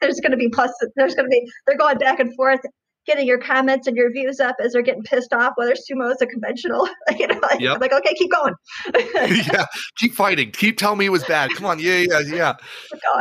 [0.00, 2.60] there's going to be plus, there's going to be, they're going back and forth
[3.06, 6.20] getting your comments and your views up as they're getting pissed off, whether sumo is
[6.20, 6.88] a conventional.
[7.18, 7.74] you know, like, yep.
[7.74, 8.54] I'm like, okay, keep going.
[8.94, 10.50] yeah, keep fighting.
[10.50, 11.50] Keep telling me it was bad.
[11.50, 12.52] Come on, yeah, yeah, yeah.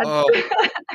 [0.05, 0.29] Oh,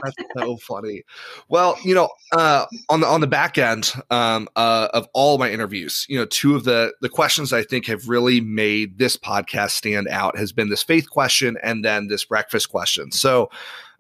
[0.03, 1.03] that's so funny.
[1.49, 5.51] Well, you know, uh, on the on the back end um, uh, of all my
[5.51, 9.70] interviews, you know, two of the the questions I think have really made this podcast
[9.70, 13.12] stand out has been this faith question and then this breakfast question.
[13.12, 13.51] So,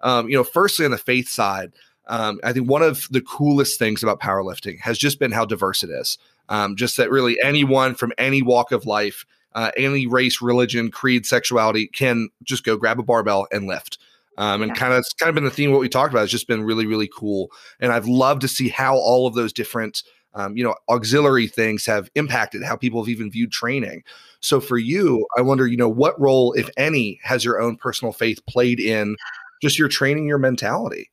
[0.00, 1.72] um, you know, firstly on the faith side.
[2.08, 5.82] Um, I think one of the coolest things about powerlifting has just been how diverse
[5.82, 6.18] it is.
[6.48, 11.26] Um, just that really anyone from any walk of life, uh, any race, religion, creed,
[11.26, 13.98] sexuality can just go grab a barbell and lift.
[14.38, 14.76] Um, and yeah.
[14.76, 16.22] kind of it's kind of been the theme of what we talked about.
[16.22, 17.50] It's just been really, really cool.
[17.80, 20.02] And I've loved to see how all of those different
[20.34, 24.04] um, you know, auxiliary things have impacted how people have even viewed training.
[24.40, 28.12] So for you, I wonder, you know, what role, if any, has your own personal
[28.12, 29.16] faith played in
[29.60, 31.10] just your training, your mentality?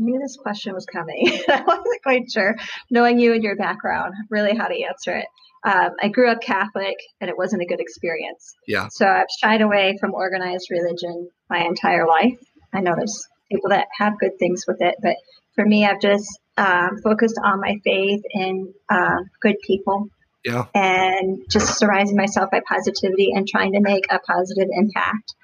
[0.00, 1.26] Knew this question was coming.
[1.48, 2.56] I wasn't quite sure,
[2.90, 5.26] knowing you and your background, really how to answer it.
[5.62, 8.54] Um, I grew up Catholic and it wasn't a good experience.
[8.66, 8.88] Yeah.
[8.90, 12.38] So I've shied away from organized religion my entire life.
[12.72, 15.16] I know there's people that have good things with it, but
[15.54, 20.08] for me, I've just um, focused on my faith in uh, good people.
[20.44, 20.66] Yeah.
[20.74, 25.34] And just surrounding myself by positivity and trying to make a positive impact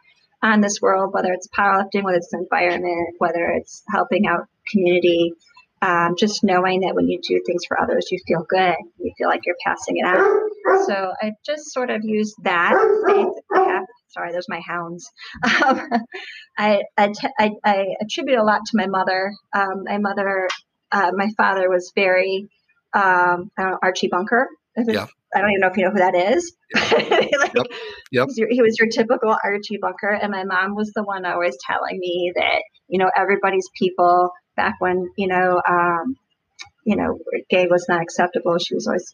[0.42, 5.32] on this world, whether it's powerlifting, whether it's environment, whether it's helping out community.
[5.82, 8.76] Um, just knowing that when you do things for others, you feel good.
[8.98, 10.26] You feel like you're passing it out.
[10.86, 12.72] So I just sort of use that
[13.06, 13.78] faith.
[14.08, 15.10] sorry, there's my hounds.
[15.44, 15.90] Um,
[16.58, 19.32] I, I, I, I, attribute a lot to my mother.
[19.52, 20.48] Um, my mother,
[20.90, 22.48] uh, my father was very
[22.96, 24.48] um, know, Archie Bunker.
[24.76, 25.06] Yeah.
[25.36, 26.56] I don't even know if you know who that is.
[26.74, 27.66] like, yep.
[28.10, 28.10] Yep.
[28.10, 31.26] He, was your, he was your typical Archie Bunker, and my mom was the one
[31.26, 34.30] always telling me that you know everybody's people.
[34.56, 36.16] Back when you know, um,
[36.84, 37.18] you know,
[37.50, 38.56] gay was not acceptable.
[38.58, 39.12] She was always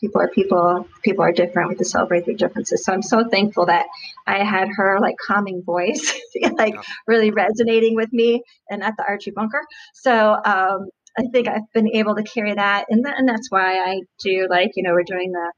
[0.00, 0.86] people are people.
[1.02, 1.68] People are different.
[1.68, 2.84] We have to celebrate their differences.
[2.84, 3.86] So I'm so thankful that
[4.26, 6.18] I had her like calming voice,
[6.56, 6.82] like yeah.
[7.06, 9.60] really resonating with me, and at the Archie Bunker.
[9.94, 10.88] So um,
[11.18, 14.46] I think I've been able to carry that, and, th- and that's why I do
[14.48, 15.52] like you know we're doing the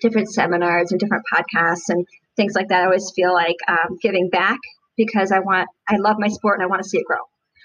[0.00, 2.82] different seminars and different podcasts and things like that.
[2.82, 4.58] I always feel like um, giving back
[4.96, 7.18] because I want I love my sport and I want to see it grow.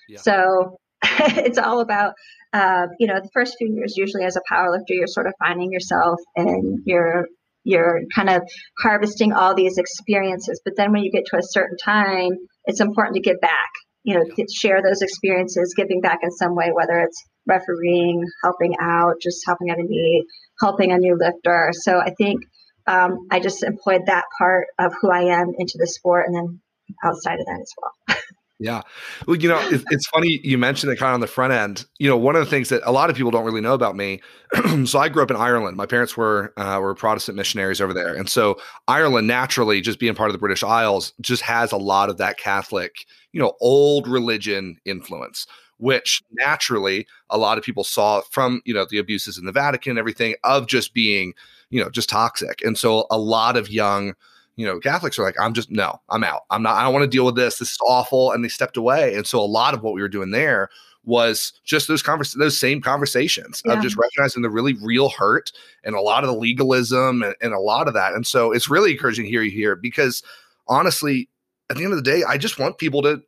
[0.08, 0.20] Yeah.
[0.20, 2.14] So it's all about
[2.54, 5.72] uh, you know the first few years usually as a powerlifter you're sort of finding
[5.72, 7.26] yourself and you're
[7.64, 8.44] you're kind of
[8.80, 12.30] harvesting all these experiences but then when you get to a certain time
[12.66, 13.70] it's important to give back
[14.06, 19.16] you know, share those experiences, giving back in some way, whether it's refereeing, helping out,
[19.22, 20.26] just helping out a need,
[20.62, 21.72] helping a new lifter.
[21.74, 22.44] So I think
[22.88, 26.62] um, I just employed that part of who I am into the sport and then
[27.04, 28.18] outside of that as well.
[28.60, 28.82] Yeah.
[29.28, 31.86] Well, you know, it's, it's, funny you mentioned it kind of on the front end.
[32.00, 33.96] You know, one of the things that a lot of people don't really know about
[33.96, 34.22] me.
[34.86, 35.76] so I grew up in Ireland.
[35.76, 40.16] My parents were uh, were Protestant missionaries over there, and so Ireland naturally, just being
[40.16, 44.08] part of the British Isles, just has a lot of that Catholic, you know, old
[44.08, 45.48] religion influence.
[45.78, 49.92] Which naturally a lot of people saw from you know the abuses in the Vatican,
[49.92, 51.34] and everything of just being
[51.70, 54.14] you know just toxic, and so a lot of young
[54.56, 56.42] you know, Catholics are like, I'm just no, I'm out.
[56.50, 56.76] I'm not.
[56.76, 57.60] I don't want to deal with this.
[57.60, 59.16] This is awful, and they stepped away.
[59.16, 60.70] And so a lot of what we were doing there
[61.04, 63.74] was just those convers those same conversations yeah.
[63.74, 65.52] of just recognizing the really real hurt
[65.84, 68.14] and a lot of the legalism and, and a lot of that.
[68.14, 70.24] And so it's really encouraging to hear you here because
[70.68, 71.30] honestly,
[71.70, 73.22] at the end of the day, I just want people to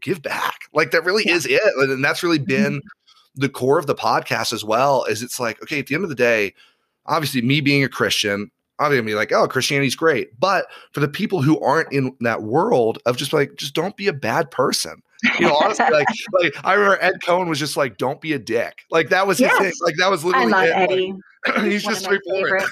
[0.00, 0.64] give back.
[0.72, 1.34] Like that really yeah.
[1.34, 3.40] is it, and that's really been mm-hmm.
[3.40, 5.04] the core of the podcast as well.
[5.04, 6.54] Is it's like okay, at the end of the day,
[7.06, 10.38] obviously me being a Christian I'm gonna be like, oh, Christianity's great.
[10.38, 14.08] But for the people who aren't in that world of just like, just don't be
[14.08, 15.02] a bad person.
[15.38, 16.08] You know, honestly, like,
[16.42, 18.80] like I remember Ed Coan was just like, don't be a dick.
[18.90, 19.58] Like that was his yes.
[19.58, 19.72] thing.
[19.82, 20.52] Like that was literally.
[20.52, 20.92] I love it.
[20.92, 21.14] Eddie.
[21.46, 22.62] Like, he's just straightforward.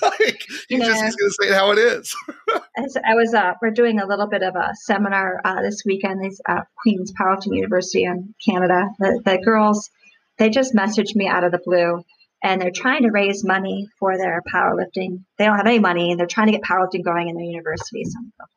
[0.00, 2.16] like he's know, just he's gonna say how it is.
[3.04, 6.24] I was uh, we're doing a little bit of a seminar uh, this weekend.
[6.24, 8.88] These uh, Queens Powerlifting University in Canada.
[8.98, 9.90] The, the girls,
[10.38, 12.02] they just messaged me out of the blue
[12.42, 15.24] and they're trying to raise money for their powerlifting.
[15.38, 18.04] They don't have any money and they're trying to get powerlifting going in their university.
[18.04, 18.48] So I'm like,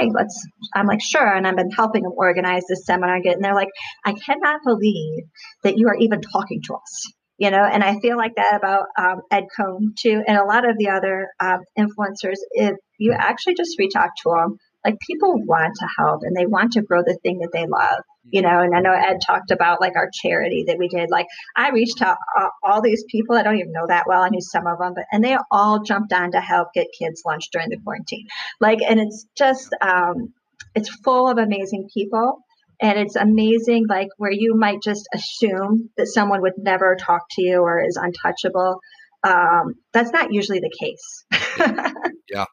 [0.00, 1.34] okay, let's, I'm like, sure.
[1.34, 3.16] And I've been helping them organize this seminar.
[3.16, 3.70] And they're like,
[4.04, 5.24] I cannot believe
[5.62, 7.12] that you are even talking to us.
[7.40, 10.68] You know, and I feel like that about um, Ed Coan too, and a lot
[10.68, 12.38] of the other um, influencers.
[12.50, 14.56] If you actually just reach out to them,
[14.88, 18.02] like people want to help and they want to grow the thing that they love
[18.30, 21.10] you know and i know ed talked about like our charity that we did.
[21.10, 21.26] Like
[21.56, 24.22] i reached out all, all these people i don't even know that well.
[24.22, 27.22] I knew some of them but and they all jumped on to help get kids
[27.26, 28.26] lunch during the quarantine.
[28.60, 30.32] Like and it's just um
[30.74, 32.38] it's full of amazing people
[32.80, 37.42] and it's amazing like where you might just assume that someone would never talk to
[37.42, 38.80] you or is untouchable.
[39.24, 41.24] Um, that's not usually the case.
[42.30, 42.44] Yeah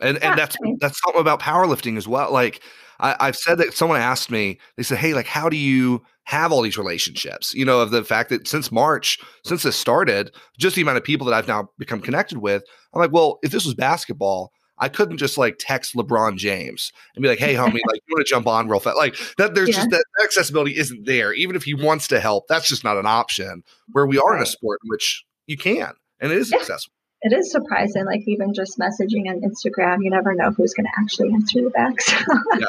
[0.00, 2.62] and and that's that's something about powerlifting as well like
[3.00, 6.52] I, have said that someone asked me, they said, Hey, like, how do you have
[6.52, 7.52] all these relationships?
[7.52, 11.04] You know, of the fact that since March, since this started, just the amount of
[11.04, 14.88] people that I've now become connected with, I'm like, well, if this was basketball, I
[14.88, 18.30] couldn't just like text LeBron James and be like, "Hey, homie, like you want to
[18.30, 19.54] jump on real fast?" Like that.
[19.54, 19.76] There's yeah.
[19.76, 21.32] just that accessibility isn't there.
[21.32, 23.62] Even if he wants to help, that's just not an option.
[23.92, 24.38] Where we are right.
[24.38, 26.58] in a sport in which you can and it is yeah.
[26.58, 26.94] accessible
[27.24, 28.04] it is surprising.
[28.04, 31.70] Like even just messaging on Instagram, you never know who's going to actually answer you
[31.70, 31.94] back.
[32.04, 32.16] So.
[32.58, 32.66] yeah.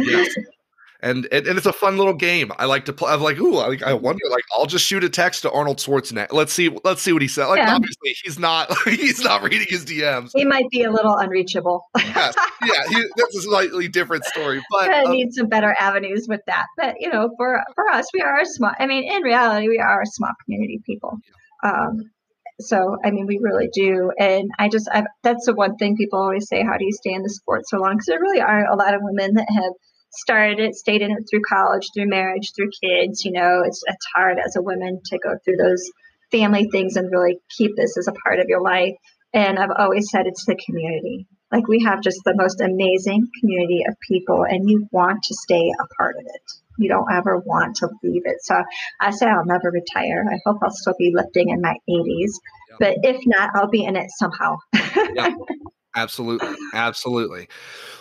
[0.00, 0.34] Yes.
[1.02, 2.50] And, and, and it's a fun little game.
[2.58, 3.12] I like to play.
[3.12, 4.24] I'm like, ooh, I, I wonder.
[4.28, 6.32] Like, I'll just shoot a text to Arnold Schwarzenegger.
[6.32, 6.76] Let's see.
[6.84, 7.46] Let's see what he said.
[7.46, 7.74] Like, yeah.
[7.74, 8.74] obviously, he's not.
[8.86, 10.30] He's not reading his DMs.
[10.34, 11.84] He might be a little unreachable.
[11.98, 12.34] yes.
[12.64, 14.62] Yeah, he, that's a slightly different story.
[14.70, 16.64] But I um, need some better avenues with that.
[16.76, 18.72] But you know, for for us, we are a small.
[18.78, 21.18] I mean, in reality, we are a small community people.
[21.62, 22.10] Um,
[22.60, 24.10] so, I mean, we really do.
[24.18, 27.12] And I just, I've, that's the one thing people always say, how do you stay
[27.12, 27.92] in the sport so long?
[27.92, 29.72] Because there really are a lot of women that have
[30.10, 33.24] started it, stayed in it through college, through marriage, through kids.
[33.24, 35.90] You know, it's, it's hard as a woman to go through those
[36.32, 38.94] family things and really keep this as a part of your life.
[39.34, 41.26] And I've always said it's the community.
[41.52, 45.70] Like we have just the most amazing community of people, and you want to stay
[45.78, 48.36] a part of it you don't ever want to leave it.
[48.42, 48.62] So
[49.00, 50.24] I say I'll never retire.
[50.30, 52.32] I hope I'll still be lifting in my 80s,
[52.70, 52.78] yep.
[52.78, 54.56] but if not, I'll be in it somehow.
[55.14, 55.32] yep.
[55.96, 56.54] Absolutely.
[56.74, 57.48] Absolutely.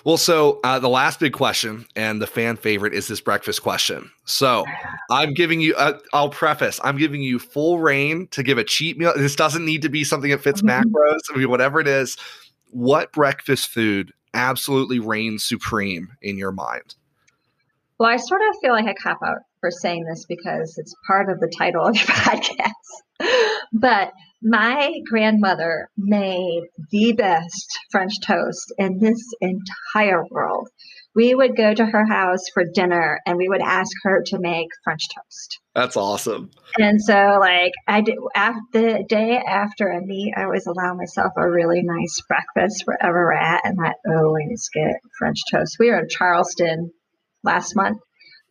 [0.04, 4.12] Well, so uh, the last big question and the fan favorite is this breakfast question.
[4.26, 4.66] So
[5.10, 8.98] I'm giving you, uh, I'll preface, I'm giving you full reign to give a cheat
[8.98, 9.14] meal.
[9.16, 10.94] This doesn't need to be something that fits mm-hmm.
[10.94, 11.20] macros.
[11.34, 12.18] I mean, whatever it is,
[12.70, 16.96] what breakfast food absolutely reigns supreme in your mind?
[18.00, 21.30] Well, I sort of feel like a cop out for saying this because it's part
[21.30, 22.72] of the title of your podcast.
[23.72, 30.68] but my grandmother made the best French toast in this entire world.
[31.16, 34.68] We would go to her house for dinner and we would ask her to make
[34.84, 35.62] French toast.
[35.74, 36.52] That's awesome.
[36.78, 41.32] And so, like, I did after the day after a meet, I always allow myself
[41.38, 45.78] a really nice breakfast wherever we're at, and I always get French toast.
[45.80, 46.92] We were in Charleston
[47.46, 48.00] last month,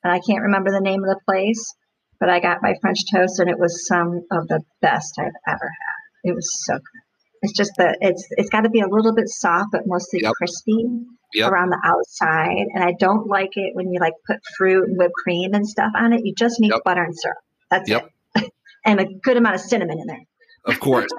[0.03, 1.75] and I can't remember the name of the place,
[2.21, 5.67] but I got my French toast, and it was some of the best I've ever
[5.67, 6.31] had.
[6.31, 7.03] It was so good.
[7.43, 10.33] It's just that it's it's got to be a little bit soft, but mostly yep.
[10.33, 10.87] crispy
[11.35, 11.51] yep.
[11.51, 12.67] around the outside.
[12.73, 15.93] And I don't like it when you like put fruit and whipped cream and stuff
[15.95, 16.23] on it.
[16.25, 16.85] You just need yep.
[16.85, 17.37] butter and syrup.
[17.71, 18.03] That's it,
[18.87, 20.25] and a good amount of cinnamon in there.
[20.65, 21.11] Of course.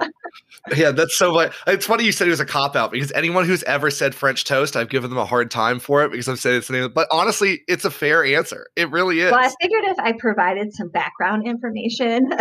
[0.74, 1.50] yeah, that's so funny.
[1.66, 4.44] It's funny you said it was a cop out because anyone who's ever said French
[4.44, 6.92] toast, I've given them a hard time for it because I'm saying it's the name.
[6.94, 8.66] But honestly, it's a fair answer.
[8.76, 9.30] It really is.
[9.30, 12.30] Well, I figured if I provided some background information,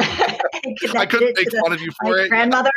[0.95, 2.29] I couldn't make fun of you for it.
[2.29, 2.71] Grandmother,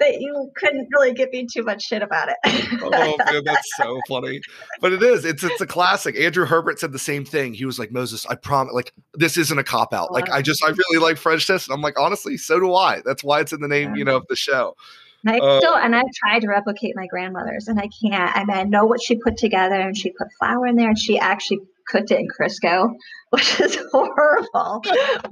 [0.00, 2.36] that you couldn't really give me too much shit about it.
[2.82, 4.40] oh man, that's so funny.
[4.80, 5.24] But it is.
[5.24, 6.16] It's it's a classic.
[6.16, 7.54] Andrew Herbert said the same thing.
[7.54, 8.74] He was like, Moses, I promise.
[8.74, 10.12] Like this isn't a cop out.
[10.12, 13.02] Like I just I really like French toast, and I'm like, honestly, so do I.
[13.04, 14.57] That's why it's in the name, you know, of the show.
[15.26, 18.36] I uh, still, and I've tried to replicate my grandmother's, and I can't.
[18.36, 20.98] I mean, I know what she put together, and she put flour in there, and
[20.98, 22.94] she actually cooked it in Crisco,
[23.30, 24.82] which is horrible.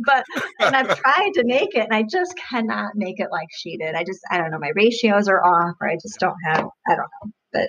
[0.04, 0.24] but
[0.60, 3.94] and I've tried to make it, and I just cannot make it like she did.
[3.94, 6.96] I just, I don't know, my ratios are off, or I just don't have, I
[6.96, 7.30] don't know.
[7.52, 7.68] But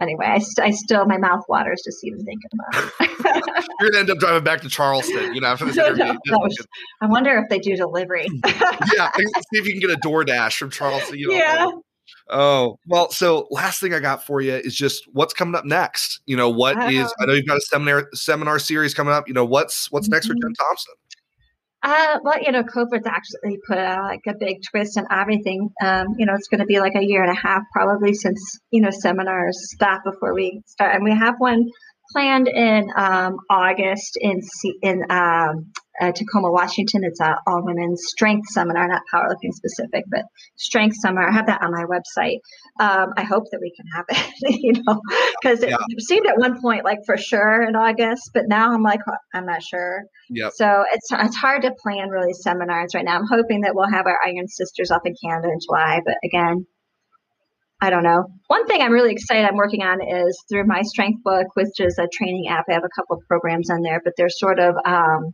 [0.00, 3.54] anyway, I, st- I still my mouth waters just even thinking about it.
[3.80, 6.14] You're gonna end up driving back to Charleston, you know, after this interview.
[6.26, 6.48] No,
[7.00, 8.26] I wonder if they do delivery.
[8.94, 11.18] yeah, see if you can get a DoorDash from Charleston.
[11.18, 11.70] You know, yeah.
[12.30, 16.20] Oh, well, so last thing I got for you is just what's coming up next.
[16.26, 19.28] You know, what is Um, I know you've got a seminar seminar series coming up.
[19.28, 20.34] You know, what's what's next for.
[20.34, 20.94] Jen Thompson?
[21.80, 25.70] Uh, well, you know, COVID's actually put uh, like a big twist in everything.
[25.80, 28.58] Um, you know, it's going to be like a year and a half probably since
[28.72, 31.68] you know seminars stop before we start, and we have one
[32.12, 34.40] planned in um, August in
[34.82, 37.02] in um, uh, Tacoma, Washington.
[37.04, 40.22] It's an all women's strength seminar, not powerlifting specific, but
[40.56, 41.28] strength seminar.
[41.28, 42.38] I have that on my website.
[42.80, 45.00] Um, I hope that we can have it, you know,
[45.40, 45.76] because it Yeah.
[45.98, 49.00] seemed at one point like for sure in August, but now I'm like
[49.34, 50.04] I'm not sure.
[50.30, 50.52] Yep.
[50.54, 53.16] So it's it's hard to plan really seminars right now.
[53.18, 56.66] I'm hoping that we'll have our Iron Sisters up in Canada in July, but again,
[57.80, 58.24] I don't know.
[58.48, 62.48] One thing I'm really excited I'm working on is through MyStrengthBook, which is a training
[62.48, 62.64] app.
[62.68, 65.32] I have a couple of programs on there, but they're sort of um,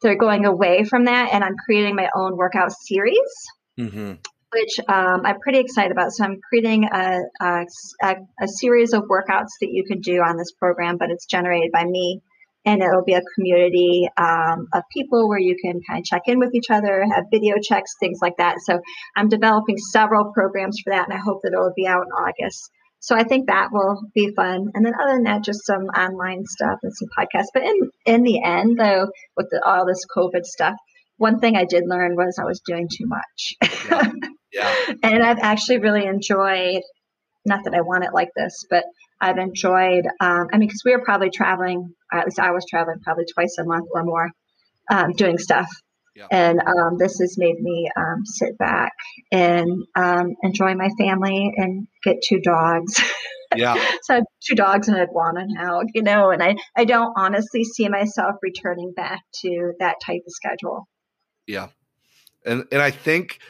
[0.00, 3.18] they're going away from that, and I'm creating my own workout series
[3.78, 4.12] Mm-hmm.
[4.52, 6.12] which um, I'm pretty excited about.
[6.12, 7.64] So I'm creating a, a,
[8.02, 11.72] a, a series of workouts that you can do on this program, but it's generated
[11.72, 12.20] by me.
[12.64, 16.38] And it'll be a community um, of people where you can kind of check in
[16.38, 18.56] with each other, have video checks, things like that.
[18.64, 18.80] So
[19.16, 22.12] I'm developing several programs for that, and I hope that it will be out in
[22.12, 22.70] August.
[23.00, 24.70] So I think that will be fun.
[24.74, 27.50] And then other than that, just some online stuff and some podcasts.
[27.52, 30.76] But in in the end, though, with the, all this COVID stuff,
[31.16, 33.54] one thing I did learn was I was doing too much.
[33.90, 34.12] Yeah.
[34.52, 34.74] Yeah.
[35.02, 36.82] and I've actually really enjoyed.
[37.44, 38.84] Not that I want it like this, but
[39.20, 40.04] I've enjoyed.
[40.20, 43.56] Um, I mean, because we were probably traveling, at least I was traveling probably twice
[43.58, 44.30] a month or more,
[44.90, 45.68] um, doing stuff.
[46.14, 46.26] Yeah.
[46.30, 48.92] And um, this has made me um, sit back
[49.30, 53.00] and um, enjoy my family and get two dogs.
[53.54, 53.74] Yeah.
[54.00, 57.12] so I have two dogs and an iguana now, you know, and I, I don't
[57.18, 60.88] honestly see myself returning back to that type of schedule.
[61.46, 61.68] Yeah.
[62.46, 63.40] And and I think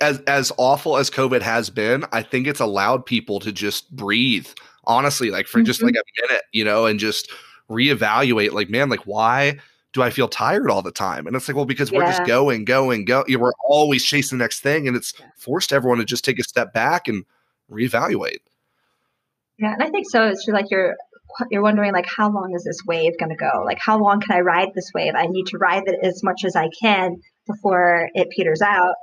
[0.00, 4.46] as as awful as COVID has been, I think it's allowed people to just breathe.
[4.84, 5.86] Honestly, like for just Mhm.
[5.86, 7.28] like a minute, you know, and just
[7.70, 9.58] reevaluate like man, like why
[9.92, 11.26] do I feel tired all the time?
[11.26, 12.26] And it's like, well, because we're just Yeah.
[12.28, 13.24] going, going, go.
[13.28, 16.38] You know, we're always chasing the next thing, and it's forced everyone to just take
[16.38, 17.24] a step back and
[17.70, 18.38] reevaluate.
[19.58, 20.26] Yeah, and I think so.
[20.28, 20.96] It's like you're
[21.50, 23.62] you're wondering like how long is this wave going to go?
[23.64, 25.14] Like how long can I ride this wave?
[25.14, 28.94] I need to ride it as much as I can before it peters out.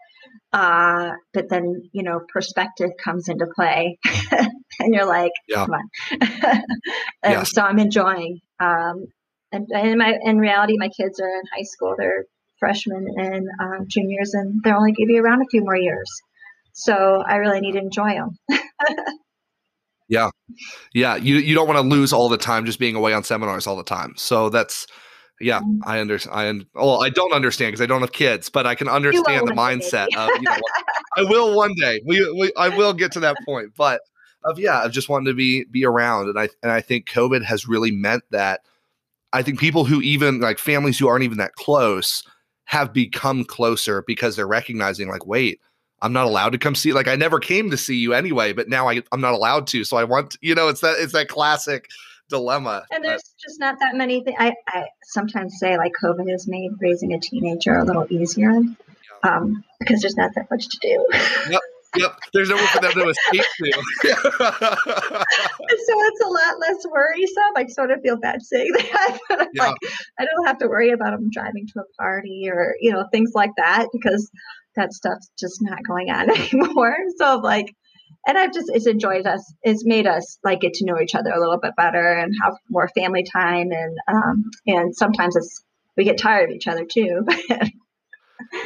[0.51, 3.99] Uh, but then you know perspective comes into play,
[4.32, 5.66] and you're like, Yeah.
[5.66, 5.89] come on.
[7.24, 7.51] and Yes.
[7.53, 8.39] so I'm enjoying.
[8.60, 9.05] Um,
[9.51, 11.95] and, and in my in reality, my kids are in high school.
[11.97, 12.26] They're
[12.60, 16.10] freshmen and um, juniors, and they're only going to be around a few more years.
[16.74, 18.38] So I really need to enjoy them.
[20.12, 20.32] Yeah,
[20.93, 21.16] yeah.
[21.18, 23.76] you you don't want to lose all the time just being away on seminars all
[23.76, 24.14] the time.
[24.18, 24.88] So that's
[25.39, 25.80] yeah, Mhm.
[25.86, 26.36] I understand.
[26.36, 29.47] I un- well, I don't understand because I don't have kids, but I can understand
[29.47, 30.57] the mindset of you know,
[31.18, 32.01] I will one day.
[32.05, 34.01] We, we I will get to that point, but
[34.43, 37.43] of yeah, of just wanting to be be around, and I and I think COVID
[37.43, 38.61] has really meant that.
[39.31, 42.23] I think people who even like families who aren't even that close
[42.65, 45.59] have become closer because they're recognizing like, wait,
[46.01, 46.93] I'm not allowed to come see.
[46.93, 49.83] Like I never came to see you anyway, but now I I'm not allowed to.
[49.83, 51.89] So I want you know it's that it's that classic
[52.29, 52.85] dilemma.
[52.91, 54.37] And there's just not that many things.
[54.39, 58.61] I, I sometimes say like COVID has made raising a teenager a little easier
[59.23, 61.07] um, because there's not that much to do.
[61.49, 61.61] yep,
[62.33, 63.71] there's nowhere for them to escape to.
[64.03, 67.53] so it's a lot less worrisome.
[67.55, 69.67] I sort of feel bad saying that, but I'm Yeah.
[69.69, 69.77] like,
[70.19, 73.31] I don't have to worry about them driving to a party or you know things
[73.33, 74.29] like that because
[74.75, 76.95] that stuff's just not going on anymore.
[77.17, 77.73] So I'm like,
[78.27, 79.53] and I've just it's enjoyed us.
[79.63, 82.53] It's made us like get to know each other a little bit better and have
[82.69, 85.63] more family time and um and sometimes it's
[85.97, 87.25] we get tired of each other too.
[87.49, 87.69] But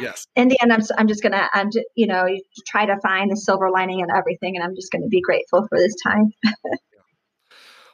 [0.00, 0.26] yes.
[0.36, 2.26] in the end, I'm, I'm just gonna I'm just, you know
[2.66, 5.78] try to find the silver lining in everything, and I'm just gonna be grateful for
[5.78, 6.32] this time.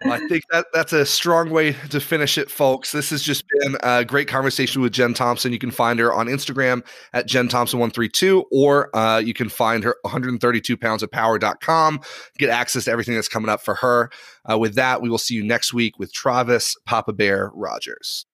[0.04, 2.90] Well, I think that that's a strong way to finish it, folks.
[2.90, 5.52] This has just been a great conversation with Jen Thompson.
[5.52, 9.96] You can find her on Instagram at Jen Thompson132, or uh, you can find her
[10.02, 12.00] 132 pounds of power.com.
[12.38, 14.10] Get access to everything that's coming up for her.
[14.50, 18.24] Uh, with that, we will see you next week with Travis Papa Bear Rogers.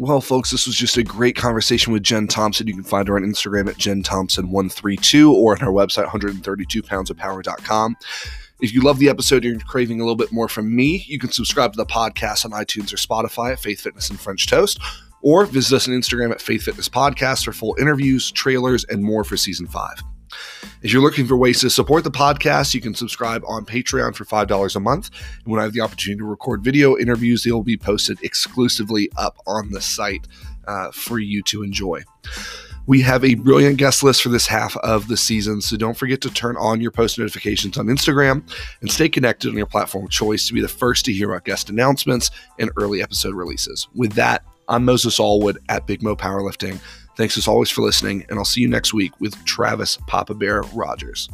[0.00, 2.68] Well, folks, this was just a great conversation with Jen Thompson.
[2.68, 7.96] You can find her on Instagram at Jen Thompson132 or on her website, 132poundsofpower.com.
[8.60, 11.18] If you love the episode, and you're craving a little bit more from me, you
[11.18, 14.78] can subscribe to the podcast on iTunes or Spotify at Faith Fitness and French Toast,
[15.20, 19.24] or visit us on Instagram at Faith Fitness Podcast for full interviews, trailers, and more
[19.24, 20.00] for season five.
[20.82, 24.24] If you're looking for ways to support the podcast, you can subscribe on Patreon for
[24.24, 25.10] $5 a month.
[25.44, 29.10] And when I have the opportunity to record video interviews, they will be posted exclusively
[29.16, 30.26] up on the site
[30.66, 32.02] uh, for you to enjoy.
[32.86, 36.22] We have a brilliant guest list for this half of the season, so don't forget
[36.22, 38.42] to turn on your post notifications on Instagram
[38.80, 41.44] and stay connected on your platform of choice to be the first to hear about
[41.44, 43.88] guest announcements and early episode releases.
[43.94, 46.80] With that, I'm Moses Allwood at Big Mo Powerlifting.
[47.18, 50.62] Thanks as always for listening, and I'll see you next week with Travis Papa Bear
[50.72, 51.28] Rogers.